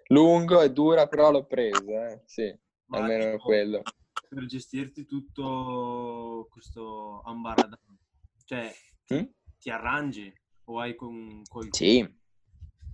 Lungo 0.09 0.61
e 0.61 0.71
dura, 0.73 1.09
però 1.09 1.31
l'ho 1.31 1.47
preso, 1.47 1.91
eh. 1.91 2.21
Sì, 2.27 2.55
ma 2.87 2.99
almeno 2.99 3.31
tipo, 3.31 3.45
quello. 3.45 3.83
Per 4.29 4.45
gestirti 4.45 5.07
tutto 5.07 6.49
questo 6.51 7.23
ambaradan, 7.25 7.99
cioè, 8.45 8.71
Mm? 9.13 9.25
ti 9.59 9.71
arrangi 9.71 10.33
o 10.65 10.79
hai 10.79 10.95
con 10.95 11.43
qualcuno? 11.49 11.73
Sì, 11.73 12.15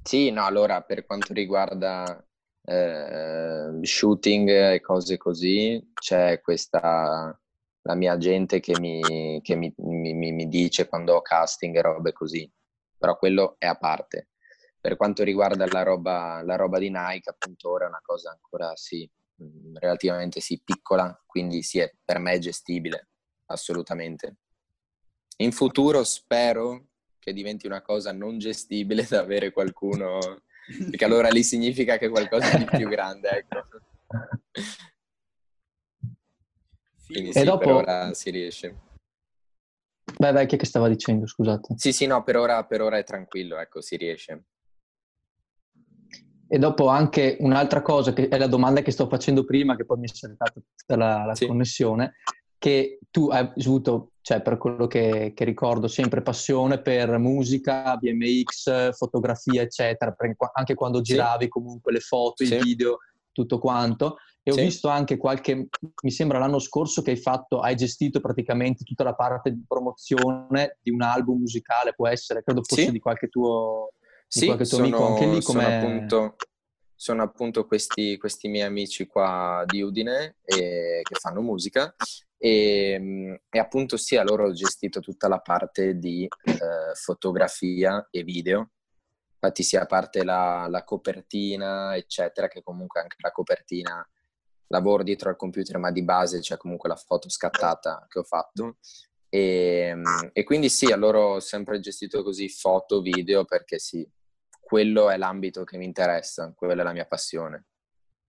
sì, 0.02 0.30
no, 0.30 0.44
allora 0.46 0.82
per 0.82 1.04
quanto 1.04 1.32
riguarda 1.34 2.25
eh, 2.66 3.78
shooting 3.82 4.48
e 4.48 4.80
cose 4.80 5.16
così, 5.16 5.94
c'è 5.98 6.40
questa, 6.40 7.38
la 7.82 7.94
mia 7.94 8.12
agente 8.12 8.60
che, 8.60 8.76
mi, 8.76 9.40
che 9.42 9.54
mi, 9.56 9.72
mi- 9.78 10.32
mi- 10.32 10.48
dice 10.48 10.88
quando 10.88 11.14
ho 11.16 11.22
casting 11.22 11.76
e 11.76 11.82
robe 11.82 12.12
così, 12.12 12.50
però 12.98 13.16
quello 13.16 13.56
è 13.58 13.66
a 13.66 13.76
parte. 13.76 14.28
Per 14.80 14.96
quanto 14.96 15.24
riguarda 15.24 15.66
la 15.70 15.82
roba, 15.82 16.42
la 16.42 16.56
roba 16.56 16.78
di 16.78 16.90
Nike, 16.90 17.30
appunto 17.30 17.70
ora 17.70 17.86
è 17.86 17.88
una 17.88 18.00
cosa 18.02 18.30
ancora 18.30 18.72
sì, 18.76 19.08
mh, 19.36 19.78
relativamente 19.78 20.40
sì, 20.40 20.60
piccola, 20.64 21.20
quindi 21.26 21.62
sì, 21.62 21.78
è, 21.80 21.92
per 22.04 22.18
me 22.18 22.32
è 22.34 22.38
gestibile, 22.38 23.08
assolutamente. 23.46 24.36
In 25.38 25.52
futuro 25.52 26.04
spero 26.04 26.86
che 27.18 27.32
diventi 27.32 27.66
una 27.66 27.82
cosa 27.82 28.12
non 28.12 28.38
gestibile 28.38 29.04
da 29.08 29.20
avere 29.20 29.50
qualcuno, 29.52 30.42
perché 30.90 31.04
allora 31.04 31.28
lì 31.28 31.42
significa 31.42 31.96
che 31.98 32.08
qualcosa 32.08 32.56
di 32.56 32.64
più 32.64 32.88
grande, 32.88 33.28
ecco. 33.30 33.66
Quindi 37.06 37.28
Figo. 37.32 37.38
E 37.38 37.40
sì, 37.40 37.44
dopo- 37.44 37.58
per 37.58 37.74
ora 37.74 38.14
si 38.14 38.30
riesce. 38.30 38.76
Chi 40.16 40.24
è 40.24 40.46
che 40.46 40.66
stava 40.66 40.88
dicendo, 40.88 41.26
scusate. 41.26 41.74
Sì, 41.76 41.92
sì, 41.92 42.06
no, 42.06 42.22
per 42.22 42.36
ora, 42.36 42.64
per 42.64 42.80
ora 42.80 42.96
è 42.98 43.04
tranquillo, 43.04 43.58
ecco, 43.58 43.80
si 43.80 43.96
riesce. 43.96 44.44
E 46.48 46.58
dopo 46.58 46.86
anche 46.86 47.36
un'altra 47.40 47.82
cosa, 47.82 48.12
che 48.12 48.28
è 48.28 48.38
la 48.38 48.46
domanda 48.46 48.80
che 48.80 48.92
sto 48.92 49.08
facendo 49.08 49.44
prima, 49.44 49.76
che 49.76 49.84
poi 49.84 49.98
mi 49.98 50.08
è 50.08 50.14
saltata 50.14 50.52
tutta 50.52 50.96
la, 50.96 51.24
la 51.24 51.34
Sì. 51.34 51.46
connessione, 51.46 52.14
che 52.56 53.00
tu 53.10 53.28
hai 53.30 53.50
avuto, 53.56 54.12
cioè 54.26 54.42
per 54.42 54.58
quello 54.58 54.88
che, 54.88 55.30
che 55.36 55.44
ricordo, 55.44 55.86
sempre 55.86 56.20
passione 56.20 56.82
per 56.82 57.16
musica, 57.16 57.96
BMX, 57.96 58.90
fotografia, 58.96 59.62
eccetera, 59.62 60.16
anche 60.52 60.74
quando 60.74 60.98
Sì. 60.98 61.12
giravi 61.12 61.46
comunque 61.46 61.92
le 61.92 62.00
foto, 62.00 62.44
Sì. 62.44 62.52
i 62.54 62.58
video, 62.58 62.98
tutto 63.30 63.60
quanto. 63.60 64.16
E 64.42 64.50
ho 64.50 64.56
Sì. 64.56 64.62
visto 64.62 64.88
anche 64.88 65.16
qualche, 65.16 65.68
mi 66.02 66.10
sembra 66.10 66.40
l'anno 66.40 66.58
scorso 66.58 67.02
che 67.02 67.12
hai 67.12 67.16
fatto, 67.18 67.60
hai 67.60 67.76
gestito 67.76 68.18
praticamente 68.18 68.82
tutta 68.82 69.04
la 69.04 69.14
parte 69.14 69.52
di 69.52 69.62
promozione 69.64 70.76
di 70.82 70.90
un 70.90 71.02
album 71.02 71.38
musicale, 71.38 71.94
può 71.94 72.08
essere, 72.08 72.42
credo 72.42 72.64
fosse 72.64 72.86
Sì. 72.86 72.90
di 72.90 72.98
qualche 72.98 73.28
tuo, 73.28 73.92
di 74.28 74.40
Sì, 74.40 74.46
qualche 74.46 74.64
tuo 74.64 74.78
sono, 74.78 74.86
amico, 74.86 75.06
anche 75.06 75.26
lì 75.26 75.40
come... 75.40 75.64
appunto, 75.66 76.40
sono 76.96 77.22
appunto 77.22 77.64
questi, 77.64 78.16
questi 78.16 78.48
miei 78.48 78.66
amici 78.66 79.06
qua 79.06 79.64
di 79.68 79.82
Udine 79.82 80.38
e- 80.42 81.04
che 81.06 81.14
fanno 81.14 81.42
musica 81.42 81.94
e, 82.38 82.96
mm, 82.98 83.34
e 83.50 83.58
appunto 83.58 83.96
sì, 83.96 84.16
a 84.16 84.22
loro 84.22 84.46
ho 84.46 84.52
gestito 84.52 85.00
tutta 85.00 85.28
la 85.28 85.40
parte 85.40 85.98
di 85.98 86.28
eh, 86.44 86.94
fotografia 86.94 88.06
e 88.10 88.22
video. 88.22 88.70
Infatti 89.34 89.62
sia 89.62 89.86
parte 89.86 90.24
la, 90.24 90.66
la 90.68 90.82
copertina, 90.84 91.94
eccetera, 91.96 92.48
che 92.48 92.62
comunque 92.62 93.00
anche 93.00 93.16
la 93.20 93.30
copertina 93.30 94.08
lavoro 94.68 95.02
dietro 95.02 95.28
al 95.28 95.36
computer, 95.36 95.78
ma 95.78 95.90
di 95.90 96.02
base 96.02 96.40
c'è 96.40 96.56
comunque 96.56 96.88
la 96.88 96.96
foto 96.96 97.28
scattata 97.28 98.06
che 98.08 98.18
ho 98.18 98.24
fatto. 98.24 98.78
E, 99.28 99.94
e 100.32 100.44
quindi 100.44 100.68
sì, 100.68 100.90
a 100.90 100.96
loro 100.96 101.34
ho 101.34 101.40
sempre 101.40 101.80
gestito 101.80 102.22
così 102.22 102.48
foto, 102.48 103.00
video, 103.00 103.44
perché 103.44 103.78
sì, 103.78 104.08
quello 104.60 105.10
è 105.10 105.16
l'ambito 105.16 105.64
che 105.64 105.76
mi 105.76 105.84
interessa, 105.84 106.52
quella 106.56 106.72
è 106.72 106.84
la 106.84 106.92
mia 106.92 107.06
passione. 107.06 107.66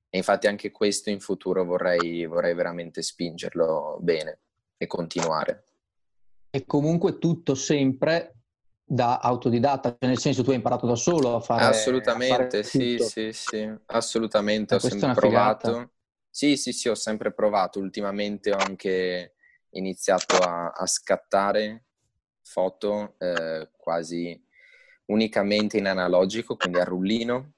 E 0.10 0.18
infatti 0.18 0.48
anche 0.48 0.72
questo 0.72 1.10
in 1.10 1.20
futuro 1.20 1.66
vorrei, 1.66 2.26
vorrei 2.26 2.54
veramente 2.54 3.02
spingerlo 3.02 3.98
bene 4.00 4.40
e 4.78 4.88
continuare. 4.88 5.64
E 6.50 6.66
comunque 6.66 7.18
tutto 7.18 7.56
sempre 7.56 8.34
da 8.84 9.20
autodidatta, 9.20 9.98
cioè 10.00 10.08
nel 10.08 10.18
senso 10.18 10.44
tu 10.44 10.52
hai 10.52 10.56
imparato 10.56 10.88
da 10.88 10.96
solo 10.96 11.36
a 11.36 11.42
fare... 11.42 11.66
Assolutamente, 11.66 12.60
a 12.60 12.64
fare 12.64 12.64
sì, 12.64 12.98
sì, 13.00 13.34
sì, 13.34 13.70
assolutamente. 13.88 14.76
Eh, 14.76 14.78
Ho 14.78 14.80
sempre 14.80 15.14
figata. 15.14 15.70
provato. 15.70 15.92
Sì, 16.30 16.56
sì, 16.56 16.72
sì, 16.72 16.88
ho 16.88 16.96
sempre 16.96 17.34
provato. 17.34 17.80
Ultimamente 17.80 18.52
ho 18.52 18.58
anche 18.58 19.34
iniziato 19.72 20.38
a, 20.38 20.70
a 20.70 20.86
scattare 20.86 21.84
foto 22.42 23.16
eh, 23.18 23.70
quasi 23.76 24.42
unicamente 25.08 25.78
in 25.78 25.88
analogico, 25.88 26.56
quindi 26.56 26.80
a 26.80 26.86
rullino. 26.86 27.56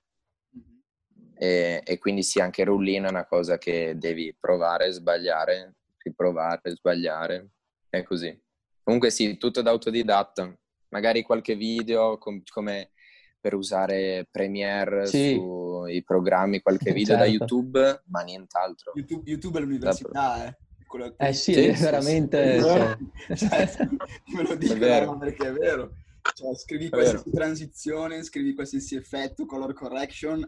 E, 1.41 1.81
e 1.85 1.97
quindi 1.99 2.21
sì, 2.21 2.41
anche 2.41 2.65
rullino 2.65 3.07
è 3.07 3.09
una 3.09 3.25
cosa 3.25 3.57
che 3.57 3.93
devi 3.97 4.35
provare, 4.37 4.91
sbagliare, 4.91 5.75
riprovare, 6.03 6.59
sbagliare. 6.71 7.47
È 7.89 8.03
così. 8.03 8.37
Comunque 8.83 9.09
sì, 9.09 9.37
tutto 9.37 9.61
da 9.61 9.69
autodidatta. 9.71 10.53
Magari 10.89 11.21
qualche 11.21 11.55
video 11.55 12.17
com- 12.17 12.41
come 12.51 12.91
per 13.39 13.53
usare 13.53 14.27
Premiere 14.29 15.05
Sì. 15.05 15.35
sui 15.35 16.03
programmi, 16.03 16.59
qualche 16.61 16.91
video 16.93 17.15
da 17.15 17.23
Certo. 17.25 17.31
YouTube, 17.45 18.01
ma 18.07 18.21
nient'altro. 18.21 18.91
YouTube, 18.95 19.29
YouTube 19.29 19.59
è 19.59 19.61
l'università, 19.61 20.45
eh. 20.45 20.57
Quello 20.85 21.15
che- 21.15 21.25
Eh 21.27 21.33
sì, 21.33 21.53
Sì, 21.53 21.65
è 21.67 21.73
sì, 21.75 21.83
veramente... 21.83 22.59
sì. 22.59 22.65
cioè- 22.67 22.97
Cioè, 23.37 23.87
me 24.35 24.41
lo 24.43 24.55
dico 24.55 24.75
vero. 24.77 25.05
no, 25.05 25.17
perché 25.19 25.47
è 25.47 25.53
vero. 25.53 25.91
Cioè, 26.33 26.53
scrivi 26.55 26.87
È 26.87 26.89
qualsiasi 26.89 27.29
transizione, 27.31 28.23
scrivi 28.23 28.53
qualsiasi 28.53 28.95
effetto, 28.95 29.45
color 29.45 29.73
correction, 29.73 30.45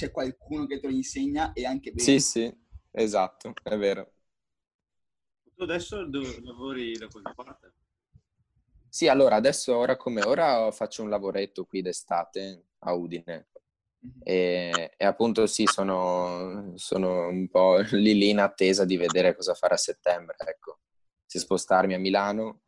c'è 0.00 0.10
qualcuno 0.10 0.64
che 0.64 0.80
te 0.80 0.86
lo 0.86 0.94
insegna 0.94 1.52
e 1.52 1.66
anche 1.66 1.90
bene. 1.90 2.02
Sì, 2.02 2.20
sì, 2.20 2.50
esatto, 2.90 3.52
è 3.62 3.76
vero. 3.76 4.14
Tu 5.54 5.62
adesso 5.62 6.06
dove 6.06 6.40
lavori 6.40 6.96
da 6.96 7.06
qualche 7.08 7.34
parte? 7.34 7.72
Sì, 8.88 9.08
allora 9.08 9.36
adesso, 9.36 9.76
ora 9.76 9.98
come 9.98 10.22
ora, 10.22 10.70
faccio 10.70 11.02
un 11.02 11.10
lavoretto 11.10 11.66
qui 11.66 11.82
d'estate 11.82 12.68
a 12.78 12.94
Udine. 12.94 13.48
Mhm. 13.98 14.20
E, 14.24 14.94
e 14.96 15.04
appunto 15.04 15.46
sì, 15.46 15.66
sono, 15.66 16.72
sono 16.76 17.28
un 17.28 17.48
po' 17.50 17.76
lì 17.92 18.14
lì 18.14 18.30
in 18.30 18.38
attesa 18.38 18.86
di 18.86 18.96
vedere 18.96 19.36
cosa 19.36 19.52
fare 19.52 19.74
a 19.74 19.76
settembre, 19.76 20.34
ecco. 20.38 20.78
Se 21.26 21.38
spostarmi 21.38 21.92
a 21.92 21.98
Milano 21.98 22.62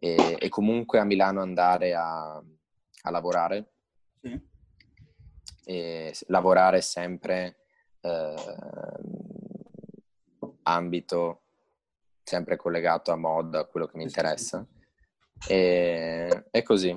e, 0.00 0.36
e 0.40 0.48
comunque 0.48 0.98
a 0.98 1.04
Milano 1.04 1.42
andare 1.42 1.94
a, 1.94 2.34
a 2.34 3.10
lavorare 3.10 3.72
Sì. 4.20 4.49
E 5.64 6.14
lavorare 6.26 6.80
sempre 6.80 7.56
eh, 8.00 8.34
ambito 10.62 11.42
sempre 12.30 12.56
collegato 12.56 13.10
a 13.10 13.16
mod, 13.16 13.56
a 13.56 13.64
quello 13.64 13.86
che 13.86 13.96
mi 13.96 14.04
interessa. 14.04 14.64
E, 15.48 16.46
e 16.50 16.62
così. 16.62 16.96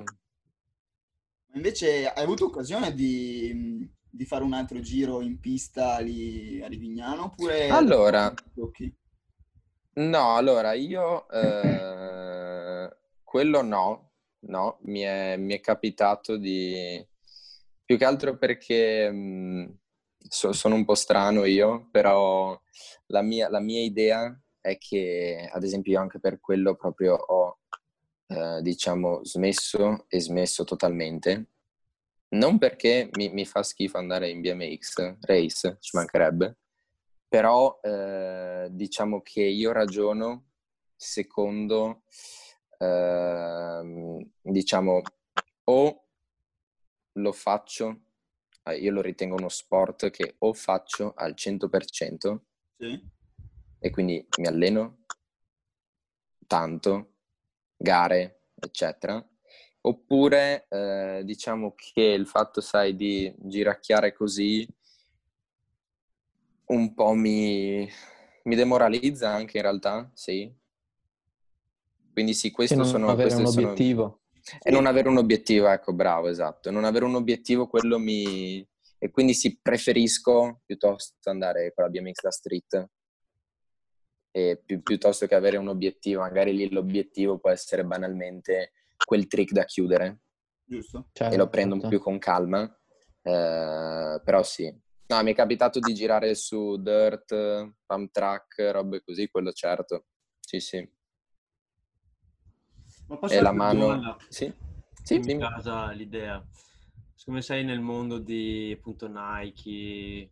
Invece 1.54 2.08
hai 2.08 2.22
avuto 2.22 2.46
occasione 2.46 2.94
di, 2.94 3.90
di 4.08 4.24
fare 4.24 4.44
un 4.44 4.52
altro 4.52 4.80
giro 4.80 5.20
in 5.22 5.40
pista 5.40 5.98
lì 5.98 6.62
a 6.62 6.68
Livignano 6.68 7.24
oppure... 7.24 7.68
Allora. 7.68 8.32
No, 9.94 10.36
allora 10.36 10.72
io 10.72 11.28
eh, 11.30 12.96
quello 13.22 13.62
no, 13.62 14.12
no, 14.40 14.78
mi 14.82 15.00
è, 15.00 15.36
mi 15.36 15.54
è 15.54 15.60
capitato 15.60 16.36
di 16.36 17.04
più 17.84 17.96
che 17.98 18.04
altro 18.04 18.36
perché 18.38 19.10
mh, 19.10 19.78
so- 20.28 20.52
sono 20.52 20.74
un 20.74 20.84
po' 20.84 20.94
strano 20.94 21.44
io, 21.44 21.88
però 21.90 22.58
la 23.06 23.22
mia, 23.22 23.48
la 23.50 23.60
mia 23.60 23.82
idea 23.82 24.36
è 24.60 24.78
che, 24.78 25.48
ad 25.52 25.62
esempio, 25.62 25.92
io 25.92 26.00
anche 26.00 26.18
per 26.20 26.40
quello 26.40 26.74
proprio 26.74 27.14
ho, 27.14 27.58
eh, 28.28 28.60
diciamo, 28.62 29.24
smesso 29.24 30.06
e 30.08 30.20
smesso 30.20 30.64
totalmente. 30.64 31.48
Non 32.30 32.58
perché 32.58 33.10
mi, 33.16 33.28
mi 33.30 33.44
fa 33.44 33.62
schifo 33.62 33.98
andare 33.98 34.28
in 34.30 34.40
BMX 34.40 35.16
race, 35.20 35.76
ci 35.80 35.96
mancherebbe, 35.96 36.56
però 37.28 37.78
eh, 37.82 38.68
diciamo 38.70 39.20
che 39.22 39.42
io 39.42 39.72
ragiono 39.72 40.46
secondo, 40.96 42.02
ehm, 42.78 44.30
diciamo, 44.42 45.00
o 45.64 46.03
lo 47.14 47.32
faccio, 47.32 48.00
eh, 48.64 48.76
io 48.78 48.92
lo 48.92 49.00
ritengo 49.00 49.36
uno 49.36 49.48
sport 49.48 50.10
che 50.10 50.36
o 50.38 50.52
faccio 50.54 51.12
al 51.14 51.34
100% 51.34 52.44
Sì. 52.78 53.02
e 53.78 53.90
quindi 53.90 54.26
mi 54.38 54.46
alleno 54.46 55.04
tanto, 56.46 57.14
gare, 57.76 58.42
eccetera, 58.54 59.24
oppure 59.82 60.66
eh, 60.68 61.22
diciamo 61.24 61.74
che 61.74 62.02
il 62.02 62.26
fatto, 62.26 62.60
sai, 62.60 62.96
di 62.96 63.32
giracchiare 63.38 64.12
così 64.12 64.66
un 66.66 66.94
po' 66.94 67.12
mi, 67.12 67.88
mi 68.44 68.54
demoralizza 68.54 69.30
anche 69.30 69.58
in 69.58 69.62
realtà, 69.62 70.10
sì. 70.14 70.52
Quindi 72.12 72.32
sì, 72.34 72.50
questo 72.50 72.84
sono, 72.84 73.08
avere 73.08 73.34
un 73.34 73.46
sono- 73.46 73.74
E 74.62 74.70
non 74.70 74.86
avere 74.86 75.08
un 75.08 75.16
obiettivo, 75.16 75.68
ecco, 75.68 75.92
bravo, 75.92 76.28
esatto. 76.28 76.70
Non 76.70 76.84
avere 76.84 77.04
un 77.04 77.14
obiettivo, 77.14 77.66
quello 77.66 77.98
mi... 77.98 78.66
E 78.98 79.10
quindi 79.10 79.34
sì, 79.34 79.58
preferisco 79.60 80.62
piuttosto 80.64 81.30
andare 81.30 81.72
con 81.74 81.84
la 81.84 81.90
BMX 81.90 82.20
da 82.22 82.30
street. 82.30 82.88
E 84.30 84.62
pi- 84.64 84.80
piuttosto 84.80 85.26
che 85.26 85.34
avere 85.34 85.56
un 85.56 85.68
obiettivo, 85.68 86.20
magari 86.20 86.54
lì 86.54 86.70
l'obiettivo 86.70 87.38
può 87.38 87.50
essere 87.50 87.84
banalmente 87.84 88.72
quel 89.04 89.26
trick 89.26 89.52
da 89.52 89.64
chiudere 89.64 90.20
Giusto? 90.66 91.08
Certo, 91.12 91.34
e 91.34 91.36
lo 91.36 91.48
prendo 91.48 91.74
certo. 91.74 91.88
più 91.88 91.98
con 92.00 92.18
calma. 92.18 92.64
Eh, 93.22 94.20
però 94.24 94.42
sì. 94.42 94.74
No, 95.06 95.22
mi 95.22 95.32
è 95.32 95.34
capitato 95.34 95.80
di 95.80 95.92
girare 95.92 96.34
su 96.34 96.76
dirt, 96.80 97.74
pump 97.84 98.10
track, 98.10 98.70
robe 98.72 99.02
così, 99.02 99.28
quello 99.28 99.52
certo. 99.52 100.06
Sì, 100.40 100.60
sì. 100.60 100.88
Ma 103.06 103.16
posso 103.18 103.36
E 103.36 103.40
la 103.42 103.52
mano... 103.52 103.80
domanda? 103.80 104.16
Sì, 104.28 104.52
sì, 105.02 105.18
mi 105.18 105.26
dimmi. 105.26 105.42
casa 105.42 105.90
l'idea. 105.90 106.44
Siccome 107.14 107.42
sei 107.42 107.64
nel 107.64 107.80
mondo 107.80 108.18
di 108.18 108.74
appunto 108.76 109.08
Nike, 109.08 110.30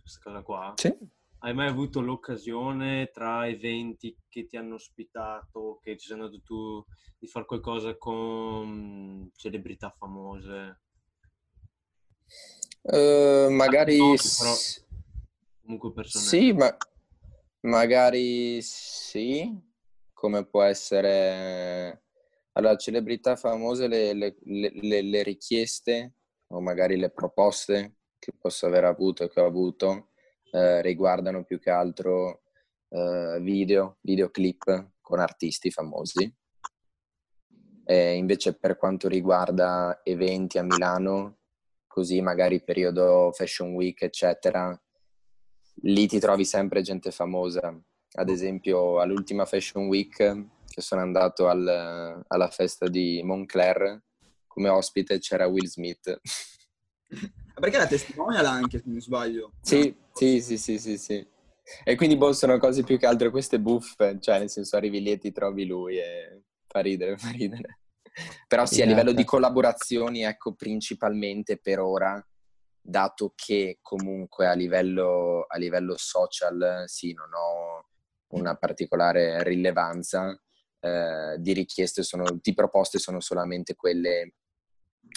questa 0.00 0.20
cosa 0.22 0.42
qua, 0.42 0.74
Sì. 0.76 0.94
hai 1.38 1.54
mai 1.54 1.68
avuto 1.68 2.00
l'occasione 2.00 3.10
tra 3.12 3.46
eventi 3.46 4.16
che 4.28 4.46
ti 4.46 4.56
hanno 4.56 4.74
ospitato, 4.74 5.78
che 5.82 5.96
ci 5.96 6.08
sei 6.08 6.18
andato 6.18 6.40
tu, 6.42 6.84
di 7.18 7.26
fare 7.26 7.46
qualcosa 7.46 7.96
con 7.96 9.30
celebrità 9.36 9.90
famose? 9.90 10.80
Eh, 12.82 13.48
magari... 13.50 13.98
No, 13.98 14.16
s- 14.16 14.38
però 14.38 14.54
comunque 15.62 15.92
persone. 15.92 16.26
Sì, 16.26 16.52
ma 16.52 16.76
magari 17.60 18.60
sì, 18.62 19.50
come 20.12 20.44
può 20.44 20.62
essere... 20.62 22.03
Allora, 22.56 22.76
celebrità 22.76 23.34
famose, 23.34 23.88
le, 23.88 24.12
le- 24.12 24.36
le- 24.44 25.02
le- 25.02 25.22
richieste 25.24 26.14
o 26.48 26.60
magari 26.60 26.96
le 26.96 27.10
proposte 27.10 27.96
che 28.18 28.32
posso 28.38 28.66
aver 28.66 28.84
avuto 28.84 29.24
e 29.24 29.28
che 29.28 29.40
ho 29.40 29.46
avuto 29.46 30.10
eh, 30.52 30.80
riguardano 30.80 31.42
più 31.42 31.58
che 31.58 31.70
altro 31.70 32.42
eh, 32.90 33.38
video, 33.40 33.98
videoclip 34.02 34.92
con 35.00 35.18
artisti 35.18 35.72
famosi. 35.72 36.32
E 37.86 38.14
invece 38.14 38.54
per 38.54 38.76
quanto 38.76 39.08
riguarda 39.08 40.00
eventi 40.04 40.58
a 40.58 40.62
Milano, 40.62 41.38
così 41.88 42.20
magari 42.20 42.62
periodo 42.62 43.32
Fashion 43.32 43.74
Week, 43.74 44.00
eccetera, 44.00 44.80
lì 45.82 46.06
ti 46.06 46.20
trovi 46.20 46.44
sempre 46.44 46.82
gente 46.82 47.10
famosa. 47.10 47.76
Ad 48.16 48.28
esempio, 48.28 49.00
all'ultima 49.00 49.44
Fashion 49.44 49.86
Week 49.88 50.53
che 50.74 50.80
sono 50.80 51.02
andato 51.02 51.46
al, 51.46 52.24
alla 52.26 52.48
festa 52.50 52.88
di 52.88 53.22
Moncler, 53.22 54.02
come 54.48 54.68
ospite 54.68 55.20
c'era 55.20 55.46
Will 55.46 55.66
Smith. 55.66 56.20
Perché 57.54 57.76
la 57.76 57.86
testimonial 57.86 58.44
anche, 58.44 58.78
se 58.78 58.84
non 58.86 59.00
sbaglio. 59.00 59.52
Sì, 59.60 59.94
no. 59.96 60.08
sì, 60.12 60.40
sì, 60.40 60.58
sì, 60.58 60.78
sì, 60.80 60.98
sì. 60.98 61.24
E 61.84 61.94
quindi 61.94 62.16
boh, 62.16 62.32
sono 62.32 62.58
cose 62.58 62.82
più 62.82 62.98
che 62.98 63.06
altro 63.06 63.30
queste 63.30 63.60
buffe, 63.60 64.18
cioè 64.20 64.40
nel 64.40 64.50
senso 64.50 64.76
arrivi 64.76 65.00
lì 65.00 65.12
e 65.12 65.18
ti 65.18 65.30
trovi 65.30 65.64
lui 65.64 65.96
e 65.96 66.42
fa 66.66 66.80
ridere, 66.80 67.16
fa 67.16 67.30
ridere. 67.30 67.78
Però 68.48 68.66
sì, 68.66 68.82
a 68.82 68.86
livello 68.86 69.12
di 69.12 69.20
esatto. 69.20 69.36
collaborazioni, 69.36 70.24
ecco, 70.24 70.54
principalmente 70.54 71.56
per 71.56 71.78
ora, 71.78 72.20
dato 72.80 73.32
che 73.36 73.78
comunque 73.80 74.48
a 74.48 74.54
livello, 74.54 75.44
a 75.46 75.56
livello 75.56 75.94
social, 75.96 76.82
sì, 76.86 77.12
non 77.12 77.32
ho 77.32 77.86
una 78.34 78.56
particolare 78.56 79.42
rilevanza, 79.44 80.36
eh, 80.84 81.36
di 81.38 81.54
richieste 81.54 82.02
sono, 82.02 82.24
di 82.42 82.52
proposte 82.52 82.98
sono 82.98 83.20
solamente 83.20 83.74
quelle 83.74 84.34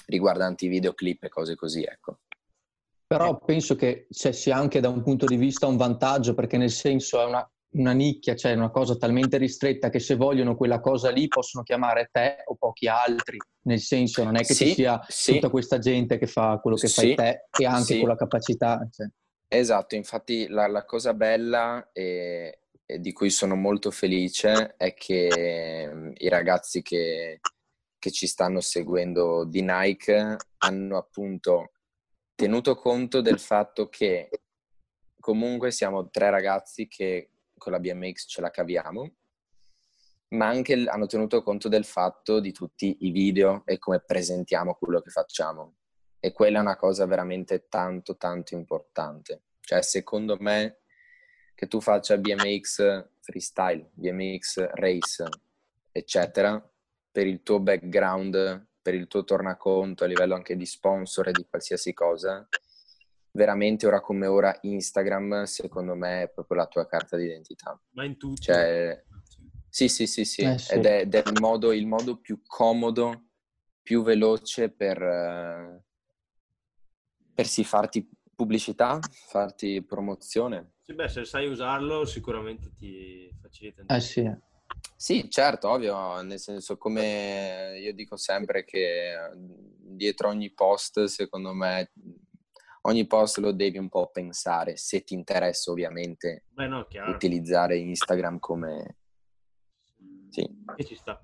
riguardanti 0.06 0.68
videoclip 0.68 1.26
e 1.26 1.30
cose 1.30 1.56
così, 1.56 1.84
ecco. 1.84 2.20
Però 3.06 3.38
penso 3.40 3.76
che 3.76 4.08
cioè, 4.10 4.32
sia 4.32 4.56
anche 4.56 4.80
da 4.80 4.90
un 4.90 5.04
punto 5.04 5.26
di 5.26 5.36
vista 5.36 5.68
un 5.68 5.76
vantaggio, 5.76 6.34
perché 6.34 6.58
nel 6.58 6.72
senso 6.72 7.22
è 7.22 7.26
una, 7.26 7.50
una 7.76 7.92
nicchia, 7.92 8.36
cioè 8.36 8.54
una 8.54 8.70
cosa 8.70 8.96
talmente 8.96 9.38
ristretta 9.38 9.90
che 9.90 10.00
se 10.00 10.16
vogliono 10.16 10.56
quella 10.56 10.80
cosa 10.80 11.10
lì 11.10 11.28
possono 11.28 11.64
chiamare 11.64 12.10
te 12.12 12.44
o 12.46 12.56
pochi 12.56 12.88
altri, 12.88 13.38
nel 13.64 13.80
senso 13.80 14.24
non 14.24 14.36
è 14.36 14.44
che 14.44 14.54
sì, 14.54 14.68
ci 14.68 14.74
sia 14.74 15.04
sì. 15.08 15.34
tutta 15.34 15.50
questa 15.50 15.80
gente 15.80 16.18
che 16.18 16.28
fa 16.28 16.60
quello 16.62 16.78
che 16.78 16.88
sì, 16.88 16.94
fai 16.94 17.16
te 17.16 17.46
e 17.58 17.66
anche 17.66 18.00
con 18.00 18.08
la 18.08 18.16
capacità. 18.16 18.88
Cioè. 18.90 19.08
Esatto, 19.50 19.96
infatti 19.96 20.48
la, 20.48 20.68
la 20.68 20.84
cosa 20.84 21.14
bella 21.14 21.90
è, 21.94 22.58
di 22.88 23.12
cui 23.12 23.30
sono 23.30 23.56
molto 23.56 23.92
felice 23.92 24.76
è 24.78 24.94
che 24.94 25.90
mm, 25.94 26.12
i 26.16 26.30
ragazzi 26.30 26.82
che, 26.82 27.42
che 28.00 28.12
ci 28.12 28.28
stanno 28.28 28.62
seguendo 28.62 29.44
di 29.44 29.62
Nike 29.62 30.38
hanno 30.60 30.98
appunto 30.98 31.72
tenuto 32.34 32.76
conto 32.76 33.20
del 33.20 33.40
fatto 33.40 33.90
che 33.90 34.30
comunque 35.20 35.72
siamo 35.72 36.10
tre 36.10 36.30
ragazzi 36.30 36.88
che 36.88 37.32
con 37.58 37.74
la 37.74 37.80
BMX 37.80 38.28
ce 38.28 38.40
la 38.40 38.52
caviamo, 38.52 39.16
ma 40.30 40.48
anche 40.48 40.86
hanno 40.88 41.08
tenuto 41.08 41.42
conto 41.44 41.68
del 41.68 41.84
fatto 41.84 42.40
di 42.40 42.52
tutti 42.52 42.98
i 43.02 43.12
video 43.12 43.64
e 43.66 43.78
come 43.78 44.00
presentiamo 44.00 44.76
quello 44.76 45.02
che 45.02 45.10
facciamo. 45.10 45.76
E 46.20 46.32
quella 46.32 46.60
è 46.60 46.62
una 46.62 46.76
cosa 46.76 47.06
veramente 47.06 47.68
tanto, 47.68 48.16
tanto 48.16 48.54
importante. 48.54 49.44
Cioè, 49.60 49.82
secondo 49.82 50.38
me, 50.40 50.80
che 51.58 51.68
tu 51.68 51.82
faccia 51.82 52.20
BMX 52.20 53.08
freestyle, 53.20 53.90
BMX 53.94 54.74
race, 54.74 55.28
eccetera, 55.92 56.64
per 57.12 57.26
il 57.26 57.42
tuo 57.42 57.60
background, 57.60 58.68
per 58.80 58.94
il 58.94 59.08
tuo 59.08 59.24
tornaconto 59.24 60.04
a 60.04 60.08
livello 60.08 60.36
anche 60.36 60.56
di 60.56 60.68
sponsor 60.68 61.30
e 61.30 61.32
di 61.32 61.48
qualsiasi 61.50 61.96
cosa, 61.96 62.48
veramente 63.32 63.88
ora 63.88 64.02
come 64.02 64.28
ora 64.28 64.56
Instagram, 64.62 65.46
secondo 65.46 65.96
me, 65.96 66.22
è 66.22 66.30
proprio 66.30 66.58
la 66.58 66.68
tua 66.68 66.86
carta 66.86 67.18
d'identità. 67.18 67.82
Ma 67.94 68.06
in 68.06 68.18
tutto. 68.18 68.40
Cioè, 68.40 69.04
sì, 69.68 69.90
sì, 69.90 70.06
sì, 70.06 70.26
sì. 70.26 70.42
Eh, 70.44 70.60
sì. 70.60 70.76
Ed 70.76 70.86
è, 70.86 71.00
ed 71.00 71.16
è 71.16 71.24
il, 71.26 71.42
modo, 71.42 71.74
il, 71.74 71.88
modo, 71.88 72.18
più 72.18 72.40
comodo, 72.46 73.30
più 73.82 74.04
veloce 74.04 74.70
per, 74.70 75.84
per 77.34 77.48
sì, 77.48 77.64
farti 77.64 78.08
pubblicità, 78.36 79.00
farti 79.10 79.84
promozione. 79.84 80.74
Sì, 80.88 80.94
beh, 80.94 81.10
se 81.10 81.26
sai 81.26 81.48
usarlo 81.48 82.06
sicuramente 82.06 82.72
ti 82.72 83.30
facilita. 83.42 83.84
Eh 83.94 84.00
sì. 84.00 84.34
Sì, 84.96 85.30
certo, 85.30 85.70
ovvio, 85.70 86.22
nel 86.22 86.40
senso 86.40 86.78
come 86.78 87.78
io 87.78 87.94
dico 87.94 88.16
sempre 88.16 88.64
che 88.64 89.14
dietro 89.36 90.30
ogni 90.30 90.50
post, 90.54 91.04
secondo 91.04 91.52
me, 91.52 91.92
ogni 92.84 93.06
post 93.06 93.40
lo 93.40 93.52
devi 93.52 93.78
un 93.78 93.90
po' 93.90 94.10
pensare, 94.12 94.78
se 94.78 95.04
ti 95.04 95.14
interessa 95.14 95.72
ovviamente 95.72 96.46
Beh, 96.54 96.68
no, 96.68 96.88
utilizzare 97.08 97.78
Instagram 97.78 98.40
come... 98.40 98.96
Sì. 100.30 100.50
E 100.78 100.86
ci 100.86 100.96
sta. 100.96 101.22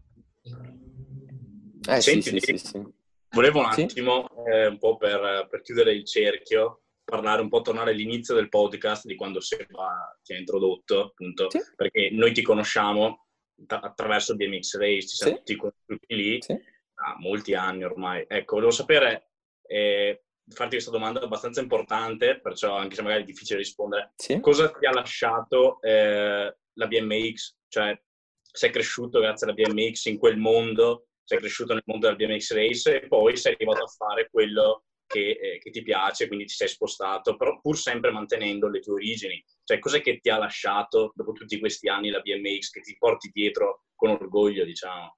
Eh, 1.87 2.01
Senti, 2.01 2.37
sì, 2.37 2.39
sì, 2.39 2.57
sì, 2.57 2.83
Volevo 3.29 3.59
un 3.59 3.65
attimo, 3.65 4.27
eh, 4.45 4.67
un 4.67 4.77
po' 4.77 4.97
per, 4.97 5.47
per 5.49 5.61
chiudere 5.61 5.93
il 5.93 6.05
cerchio, 6.05 6.82
parlare 7.03 7.41
un 7.41 7.49
po', 7.49 7.61
tornare 7.61 7.91
all'inizio 7.91 8.33
del 8.35 8.49
podcast 8.49 9.05
di 9.05 9.15
quando 9.15 9.39
Seba 9.39 10.17
ti 10.23 10.33
ha 10.33 10.37
introdotto, 10.37 11.05
appunto, 11.05 11.49
sì. 11.49 11.59
perché 11.75 12.09
noi 12.11 12.31
ti 12.31 12.41
conosciamo 12.41 13.27
attraverso 13.67 14.35
BMX 14.35 14.77
Race, 14.77 15.07
ci 15.07 15.15
siamo 15.15 15.33
sì. 15.33 15.37
tutti 15.39 15.55
conosciuti 15.55 16.15
lì 16.15 16.41
sì. 16.41 16.53
da 16.53 17.15
molti 17.19 17.53
anni 17.53 17.83
ormai. 17.83 18.25
Ecco, 18.27 18.55
volevo 18.55 18.71
sapere, 18.71 19.31
eh, 19.67 20.23
farti 20.49 20.73
questa 20.73 20.91
domanda 20.91 21.21
abbastanza 21.21 21.61
importante, 21.61 22.39
perciò 22.39 22.75
anche 22.75 22.95
se 22.95 23.01
magari 23.01 23.23
è 23.23 23.25
difficile 23.25 23.59
rispondere, 23.59 24.13
cosa 24.41 24.71
ti 24.71 24.85
ha 24.85 24.91
lasciato 24.91 25.81
eh, 25.81 26.55
la 26.73 26.87
BMX? 26.87 27.55
Cioè, 27.67 28.01
sei 28.41 28.71
cresciuto 28.71 29.19
grazie 29.19 29.47
alla 29.47 29.55
BMX 29.55 30.05
in 30.05 30.17
quel 30.17 30.37
mondo, 30.37 31.07
sei 31.23 31.39
cresciuto 31.39 31.73
nel 31.73 31.83
mondo 31.85 32.07
della 32.07 32.17
BMX 32.17 32.53
Race 32.53 33.01
e 33.01 33.07
poi 33.07 33.35
sei 33.37 33.53
arrivato 33.53 33.83
a 33.83 33.87
fare 33.87 34.29
quello 34.29 34.83
che, 35.13 35.37
eh, 35.39 35.59
che, 35.59 35.69
ti 35.69 35.83
piace, 35.83 36.25
quindi 36.25 36.45
ti 36.45 36.55
sei 36.55 36.67
spostato, 36.67 37.35
però 37.35 37.59
pur 37.61 37.77
sempre 37.77 38.09
mantenendo 38.09 38.67
le 38.67 38.79
tue 38.79 38.93
origini. 38.93 39.43
Cioè, 39.63 39.77
cos'è 39.77 40.01
che 40.01 40.19
ti 40.19 40.29
ha 40.29 40.39
lasciato 40.39 41.13
dopo 41.15 41.33
tutti 41.33 41.59
questi 41.59 41.87
anni 41.87 42.09
la 42.09 42.19
BMX, 42.19 42.71
che 42.71 42.81
ti 42.81 42.95
porti 42.97 43.29
dietro 43.31 43.85
con 43.93 44.09
orgoglio, 44.09 44.65
diciamo? 44.65 45.17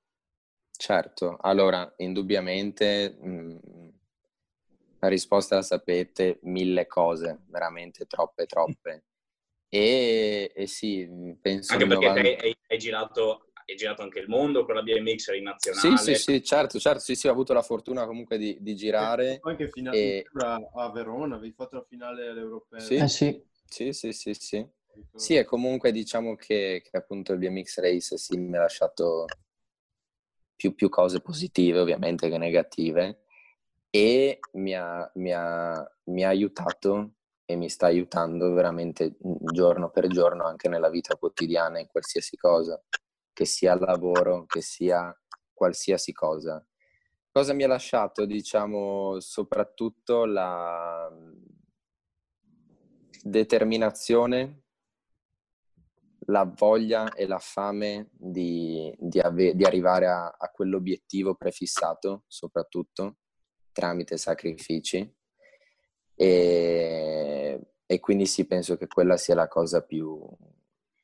Certo, 0.77 1.37
allora, 1.39 1.93
indubbiamente 1.97 3.17
mh, 3.17 3.29
mm, 3.29 3.89
la 4.99 5.07
risposta 5.07 5.55
la 5.55 5.61
sapete, 5.61 6.39
mille 6.41 6.87
cose, 6.87 7.43
veramente 7.47 8.05
troppe, 8.05 8.45
troppe. 8.45 9.03
E, 9.67 10.53
e 10.55 10.67
sì, 10.67 11.35
penso... 11.41 11.73
Anche 11.73 11.87
perché 11.87 12.07
90... 12.07 12.43
hai, 12.43 12.55
hai, 12.67 12.77
girato 12.77 13.44
hai 13.71 13.75
girato 13.75 14.03
anche 14.03 14.19
il 14.19 14.27
mondo 14.27 14.63
con 14.63 14.75
la 14.75 14.83
BMX, 14.83 15.29
eri 15.29 15.41
nazionale. 15.41 15.97
Sì, 15.97 16.13
sì, 16.13 16.15
sì, 16.15 16.43
certo, 16.43 16.79
certo, 16.79 16.99
sì, 16.99 17.15
sì, 17.15 17.27
ho 17.27 17.31
avuto 17.31 17.53
la 17.53 17.63
fortuna 17.63 18.05
comunque 18.05 18.37
di, 18.37 18.57
di 18.59 18.75
girare. 18.75 19.39
Anche 19.41 19.69
finale 19.69 19.97
e... 19.97 20.25
a 20.73 20.91
Verona, 20.91 21.35
avevi 21.35 21.53
fatto 21.53 21.77
la 21.77 21.83
finale 21.83 22.27
all'Europeo. 22.27 22.79
Sì, 22.79 22.95
eh, 22.95 23.07
sì. 23.07 23.43
sì, 23.65 23.91
sì, 23.91 24.11
sì, 24.11 24.33
sì. 24.33 24.67
Sì, 25.13 25.35
e 25.35 25.43
comunque 25.43 25.91
diciamo 25.91 26.35
che, 26.35 26.81
che 26.89 26.97
appunto 26.97 27.33
il 27.33 27.39
BMX 27.39 27.79
Race 27.79 28.17
sì, 28.17 28.37
mi 28.37 28.55
ha 28.55 28.61
lasciato 28.61 29.25
più, 30.55 30.73
più 30.73 30.87
cose 30.87 31.19
positive 31.19 31.79
ovviamente 31.79 32.29
che 32.29 32.37
negative 32.37 33.23
e 33.89 34.39
mi 34.53 34.73
ha, 34.73 35.09
mi, 35.15 35.33
ha, 35.33 35.85
mi 36.05 36.23
ha 36.23 36.29
aiutato 36.29 37.15
e 37.43 37.57
mi 37.57 37.67
sta 37.67 37.87
aiutando 37.87 38.53
veramente 38.53 39.17
giorno 39.51 39.89
per 39.89 40.07
giorno 40.07 40.45
anche 40.45 40.69
nella 40.69 40.89
vita 40.89 41.17
quotidiana 41.17 41.79
in 41.79 41.87
qualsiasi 41.87 42.37
cosa 42.37 42.81
che 43.35 43.45
sia 43.45 43.77
lavoro, 43.77 44.45
che 44.45 44.61
sia 44.61 45.13
qualsiasi 45.53 46.13
cosa. 46.13 46.65
Cosa 47.29 47.53
mi 47.53 47.63
ha 47.63 47.67
lasciato, 47.67 48.25
diciamo, 48.25 49.19
soprattutto 49.19 50.23
la 50.23 51.11
determinazione, 53.21 54.63
la 56.27 56.45
voglia 56.45 57.13
e 57.13 57.27
la 57.27 57.39
fame 57.39 58.07
di, 58.13 58.95
di, 58.97 59.19
ave- 59.19 59.53
di 59.53 59.65
arrivare 59.65 60.07
a, 60.07 60.27
a 60.27 60.49
quell'obiettivo 60.49 61.35
prefissato, 61.35 62.23
soprattutto 62.27 63.17
tramite 63.73 64.15
sacrifici. 64.15 65.13
E, 66.15 67.59
e 67.85 67.99
quindi 67.99 68.25
sì, 68.27 68.47
penso 68.47 68.77
che 68.77 68.87
quella 68.87 69.17
sia 69.17 69.35
la 69.35 69.49
cosa 69.49 69.83
più, 69.83 70.25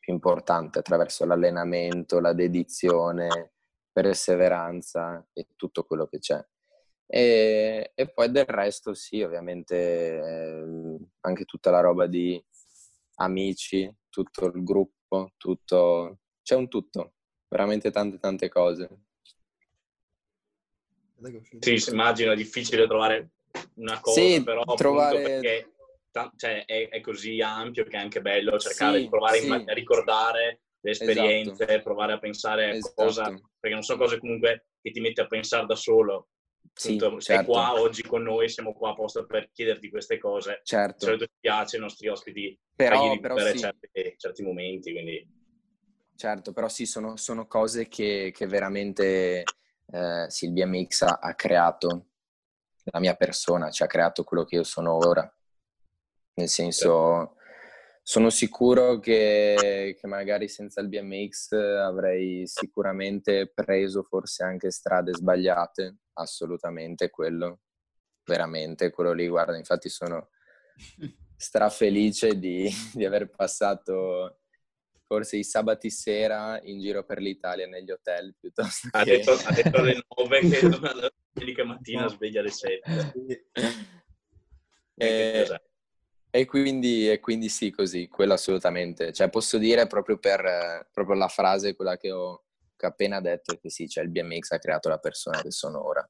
più 0.02 0.14
importante 0.14 0.80
attraverso 0.80 1.26
l'allenamento, 1.26 2.20
la 2.20 2.34
dedizione, 2.34 3.54
perseveranza 3.92 5.26
e 5.32 5.50
tutto 5.56 5.84
quello 5.84 6.08
che 6.08 6.18
c'è. 6.18 6.44
E, 7.06 7.92
e 7.94 8.08
poi 8.08 8.32
del 8.32 8.46
resto 8.46 8.94
sì, 8.94 9.22
ovviamente 9.22 9.76
eh, 9.76 10.98
anche 11.22 11.46
tutta 11.46 11.70
la 11.70 11.82
roba 11.82 12.08
di 12.08 12.44
amici, 13.16 13.94
tutto 14.10 14.48
il 14.48 14.64
gruppo, 14.64 15.34
tutto, 15.38 16.20
c'è 16.42 16.56
un 16.56 16.68
tutto, 16.68 17.14
veramente 17.48 17.92
tante 17.92 18.18
tante 18.18 18.50
cose. 18.50 18.90
Sì, 21.60 21.92
immagino 21.92 22.32
è 22.32 22.36
difficile 22.36 22.88
trovare 22.88 23.34
una 23.76 24.00
cosa, 24.00 24.20
sì, 24.20 24.42
però 24.44 24.64
trovare... 24.74 25.22
perché 25.22 25.74
cioè, 26.36 26.66
è, 26.66 26.90
è, 26.90 27.02
così 27.02 27.42
ampio 27.42 27.84
che 27.84 27.98
è 27.98 28.00
anche 28.00 28.22
bello 28.22 28.60
cercare 28.60 28.98
sì, 28.98 29.04
di 29.04 29.10
provare 29.10 29.40
sì. 29.40 29.50
a 29.50 29.74
ricordare 29.74 30.62
le 30.82 30.92
esperienze, 30.92 31.64
esatto. 31.64 31.84
provare 31.84 32.14
a 32.14 32.20
pensare 32.20 32.66
a 32.66 32.70
esatto. 32.74 33.04
cosa, 33.04 33.24
perché 33.60 33.76
non 33.76 33.84
so 33.84 33.98
cose 33.98 34.20
comunque 34.20 34.68
che 34.82 34.92
ti 34.92 35.00
metti 35.00 35.22
a 35.22 35.28
pensare 35.28 35.66
da 35.66 35.76
solo, 35.76 36.30
Sì, 36.74 36.96
Appunto, 36.96 37.20
sei 37.20 37.38
certo. 37.38 37.52
qua 37.52 37.80
oggi 37.80 38.02
con 38.02 38.24
noi, 38.24 38.50
siamo 38.50 38.74
qua 38.74 38.92
apposta 38.92 39.24
per 39.24 39.52
chiederti 39.52 39.90
queste 39.90 40.18
cose. 40.18 40.62
Certo. 40.64 40.98
Di 40.98 41.06
solito 41.06 41.26
ci 41.26 41.38
piace 41.40 41.76
ai 41.76 41.82
nostri 41.84 42.08
ospiti 42.08 42.60
però, 42.76 43.20
però 43.20 43.38
sì. 43.38 43.60
certi, 43.60 44.16
certi, 44.18 44.44
momenti, 44.44 44.92
quindi... 44.92 45.40
Certo, 46.16 46.52
però 46.52 46.68
sì, 46.68 46.86
sono, 46.86 47.16
sono 47.16 47.48
cose 47.48 47.88
che, 47.88 48.32
che 48.34 48.48
veramente 48.48 49.44
eh, 49.92 50.26
Silvia 50.30 50.68
Mix 50.68 51.02
ha, 51.02 51.20
ha, 51.22 51.36
creato 51.36 52.08
la 52.86 53.00
mia 53.00 53.16
persona, 53.16 53.70
ci 53.70 53.84
ha 53.84 53.88
creato 53.88 54.24
quello 54.24 54.44
che 54.44 54.56
io 54.56 54.64
sono 54.64 54.96
ora. 54.96 55.32
Nel 56.34 56.48
senso, 56.48 57.36
sono 58.04 58.30
sicuro 58.30 59.00
che, 59.00 59.96
che, 60.00 60.08
magari 60.08 60.48
senza 60.48 60.82
il 60.82 60.90
BMX 60.90 61.52
avrei 61.54 62.48
sicuramente 62.48 63.52
preso 63.54 64.04
forse 64.04 64.44
anche 64.44 64.72
strade 64.72 65.14
sbagliate, 65.14 65.98
assolutamente 66.14 67.10
quello, 67.10 67.60
veramente 68.26 68.90
quello 68.90 69.14
lì, 69.14 69.28
guarda, 69.28 69.56
infatti 69.56 69.88
sono 69.90 70.30
strafelice 71.38 72.38
di, 72.40 72.70
di 72.94 73.06
aver 73.06 73.30
passato 73.30 74.40
forse 75.06 75.38
i 75.38 75.44
sabati 75.44 75.90
sera 75.90 76.60
in 76.64 76.80
giro 76.80 77.04
per 77.04 77.20
l'Italia 77.20 77.68
negli 77.68 77.92
hotel 77.92 78.34
piuttosto 78.40 78.88
che... 78.90 78.98
Ha 78.98 79.04
detto, 79.04 79.32
ha 79.32 79.52
detto 79.52 79.78
alle 79.78 80.02
9 80.16 80.40
che 80.50 80.60
domenica 81.34 81.66
mattina 81.66 82.08
sveglia 82.08 82.40
alle 82.40 82.50
7. 82.50 83.50
e, 84.96 85.62
e, 86.32 86.46
quindi, 86.46 87.10
e 87.10 87.20
quindi 87.20 87.50
sì, 87.50 87.72
così, 87.72 88.08
quello 88.08 88.34
assolutamente. 88.34 89.12
Cioè 89.12 89.30
posso 89.30 89.58
dire 89.58 89.86
proprio 89.86 90.18
per 90.18 90.90
proprio 90.92 91.16
la 91.16 91.28
frase, 91.28 91.76
quella 91.76 91.98
che 91.98 92.12
ho, 92.12 92.46
che 92.76 92.86
ho 92.86 92.90
appena 92.90 93.20
detto, 93.20 93.58
che 93.58 93.70
sì, 93.70 93.88
cioè 93.88 94.04
il 94.04 94.10
BMX 94.10 94.52
ha 94.52 94.60
creato 94.60 94.90
la 94.90 94.98
persona 94.98 95.42
che 95.42 95.52
sono 95.52 95.86
ora. 95.86 96.10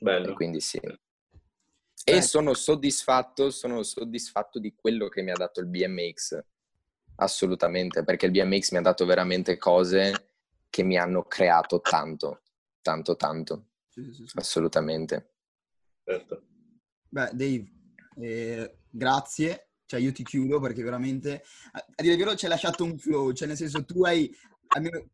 Bello. 0.00 0.30
E 0.30 0.32
quindi 0.34 0.60
sì. 0.60 0.80
E 2.08 2.22
sono 2.22 2.54
soddisfatto, 2.54 3.50
sono 3.50 3.82
soddisfatto 3.82 4.60
di 4.60 4.72
quello 4.74 5.08
che 5.08 5.22
mi 5.22 5.32
ha 5.32 5.36
dato 5.36 5.58
il 5.58 5.66
BMX 5.66 6.40
assolutamente, 7.16 8.04
perché 8.04 8.26
il 8.26 8.32
BMX 8.32 8.70
mi 8.70 8.78
ha 8.78 8.82
dato 8.82 9.04
veramente 9.04 9.56
cose 9.56 10.28
che 10.70 10.84
mi 10.84 10.96
hanno 10.96 11.24
creato 11.24 11.80
tanto, 11.80 12.42
tanto, 12.82 13.16
tanto. 13.16 13.70
Sì, 13.88 14.12
sì, 14.12 14.26
sì. 14.26 14.38
Assolutamente. 14.38 15.32
Certo. 16.04 16.44
Beh, 17.08 17.30
Dave, 17.32 17.72
eh, 18.18 18.78
grazie. 18.90 19.68
Cioè, 19.86 20.00
io 20.00 20.12
ti 20.12 20.24
chiudo 20.24 20.58
perché 20.58 20.82
veramente, 20.82 21.44
a 21.72 22.02
dire 22.02 22.14
il 22.14 22.18
vero, 22.18 22.34
ci 22.34 22.44
hai 22.44 22.50
lasciato 22.50 22.84
un 22.84 22.98
flow. 22.98 23.32
Cioè, 23.32 23.46
nel 23.46 23.56
senso, 23.56 23.84
tu 23.84 24.04
hai 24.04 24.34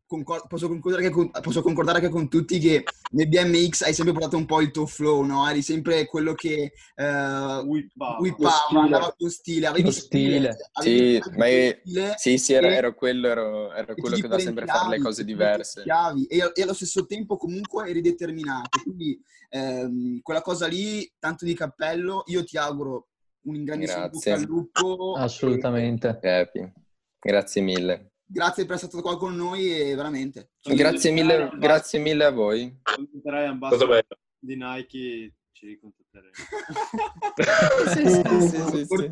concor- 0.05 0.47
posso, 0.47 0.67
concordare 0.67 1.09
con, 1.09 1.29
posso, 1.29 1.61
concordare 1.61 1.99
anche 1.99 2.09
con 2.09 2.29
tutti 2.29 2.59
che 2.59 2.83
nel 3.11 3.27
BMX 3.27 3.81
hai 3.83 3.93
sempre 3.93 4.13
portato 4.13 4.37
un 4.37 4.45
po' 4.45 4.61
il 4.61 4.71
tuo 4.71 4.85
flow, 4.85 5.21
no? 5.23 5.47
Eri 5.47 5.61
sempre 5.61 6.05
quello 6.05 6.33
che 6.33 6.73
uh, 6.95 7.65
whippava, 7.65 8.81
andava 8.81 9.15
con 9.17 9.29
stile, 9.29 9.67
avevi 9.67 9.91
stile. 9.91 10.55
Avevi 10.73 11.21
sì, 11.21 11.29
ma 11.37 11.47
è, 11.47 11.79
stile 11.81 12.13
sì, 12.17 12.37
sì, 12.37 12.53
ero, 12.53 12.67
ero 12.67 12.95
quello, 12.95 13.27
ero, 13.27 13.73
ero 13.73 13.95
quello 13.95 14.15
che 14.15 14.21
doveva 14.21 14.39
sempre 14.39 14.65
fare 14.65 14.97
le 14.97 15.03
cose 15.03 15.23
diverse. 15.23 15.83
E, 15.83 16.51
e, 16.53 16.61
allo 16.61 16.73
stesso 16.73 17.05
tempo 17.05 17.37
comunque 17.37 17.89
eri 17.89 18.01
determinato. 18.01 18.81
Quindi 18.83 19.19
ehm, 19.49 20.21
quella 20.21 20.41
cosa 20.41 20.67
lì, 20.67 21.11
tanto 21.19 21.45
di 21.45 21.53
cappello, 21.53 22.23
io 22.27 22.43
ti 22.43 22.57
auguro 22.57 23.07
un 23.45 23.63
grandissimo 23.63 24.09
bocca 24.09 24.33
al 24.33 24.41
lupo. 24.43 25.13
Assolutamente. 25.15 26.19
E... 26.21 26.73
Grazie 27.19 27.61
mille 27.61 28.12
grazie 28.33 28.65
per 28.65 28.75
essere 28.75 28.89
stato 28.91 29.03
qua 29.07 29.17
con 29.17 29.35
noi 29.35 29.79
e 29.79 29.95
veramente. 29.95 30.49
Grazie 30.63 31.11
mille, 31.11 31.51
grazie 31.57 31.99
mille 31.99 32.25
a 32.25 32.31
voi. 32.31 32.75
Diventerai 32.97 33.45
ambassador 33.45 34.05
di 34.39 34.55
Nike, 34.55 35.35
ci 35.51 35.67
ricontatteremo. 35.67 36.33
sì, 37.93 38.09
sì, 38.09 38.47
sì, 38.47 38.85
sì, 38.85 38.85
sì. 38.85 39.09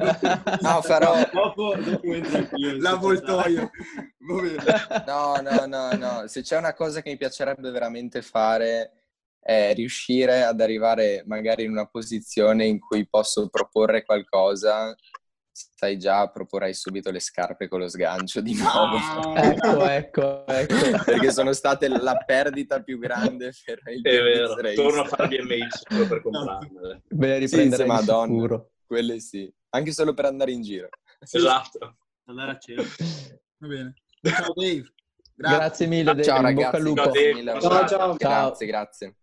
No, 0.61 0.81
farò... 0.81 1.13
Dopo, 1.31 1.75
dopo 1.75 2.07
L'avvoltoio. 2.79 3.69
No, 5.05 5.35
no, 5.41 5.65
no, 5.67 5.91
no. 5.93 6.27
Se 6.27 6.41
c'è 6.41 6.57
una 6.57 6.73
cosa 6.73 7.01
che 7.01 7.11
mi 7.11 7.17
piacerebbe 7.17 7.69
veramente 7.69 8.21
fare 8.21 8.93
è 9.39 9.73
riuscire 9.73 10.43
ad 10.43 10.61
arrivare 10.61 11.23
magari 11.25 11.63
in 11.63 11.71
una 11.71 11.87
posizione 11.87 12.65
in 12.65 12.79
cui 12.79 13.07
posso 13.07 13.49
proporre 13.49 14.03
qualcosa 14.03 14.95
sai 15.51 15.97
già, 15.97 16.27
proporrai 16.29 16.73
subito 16.73 17.11
le 17.11 17.19
scarpe 17.19 17.67
con 17.67 17.79
lo 17.79 17.89
sgancio 17.89 18.41
di 18.41 18.55
nuovo. 18.55 18.97
Ah, 18.97 19.45
ecco, 19.45 19.85
ecco, 19.87 20.47
ecco. 20.47 21.03
Perché 21.03 21.31
sono 21.31 21.53
state 21.53 21.87
la 21.87 22.15
perdita 22.25 22.81
più 22.81 22.97
grande 22.97 23.51
per 23.65 23.81
il 23.93 24.01
È 24.01 24.21
vero, 24.21 24.55
race. 24.55 24.75
torno 24.75 25.01
a 25.01 25.05
fare 25.05 25.27
BMX 25.27 25.83
solo 25.87 26.07
per 26.07 26.21
comprarle. 26.21 27.01
Ve 27.09 27.27
le 27.27 27.37
riprenderei 27.37 27.85
sì, 27.85 27.91
madonna, 27.91 28.33
sicuro. 28.33 28.71
Quelle 28.85 29.19
sì, 29.19 29.53
anche 29.69 29.91
solo 29.91 30.13
per 30.13 30.25
andare 30.25 30.51
in 30.51 30.61
giro. 30.61 30.89
Esatto. 31.19 31.97
Andare 32.25 32.51
a 32.51 32.57
cielo. 32.57 32.83
Va 33.57 33.67
bene. 33.67 33.93
Ciao 34.21 34.53
Dave. 34.53 34.93
Grazie, 35.33 35.57
grazie 35.57 35.87
mille 35.87 36.03
Dave. 36.03 36.23
Ciao 36.23 36.41
ragazzi. 36.41 36.95
Ciao, 36.95 37.11
Dave. 37.11 37.59
Ciao, 37.59 37.87
ciao. 37.87 38.15
Grazie, 38.15 38.65
grazie. 38.67 39.15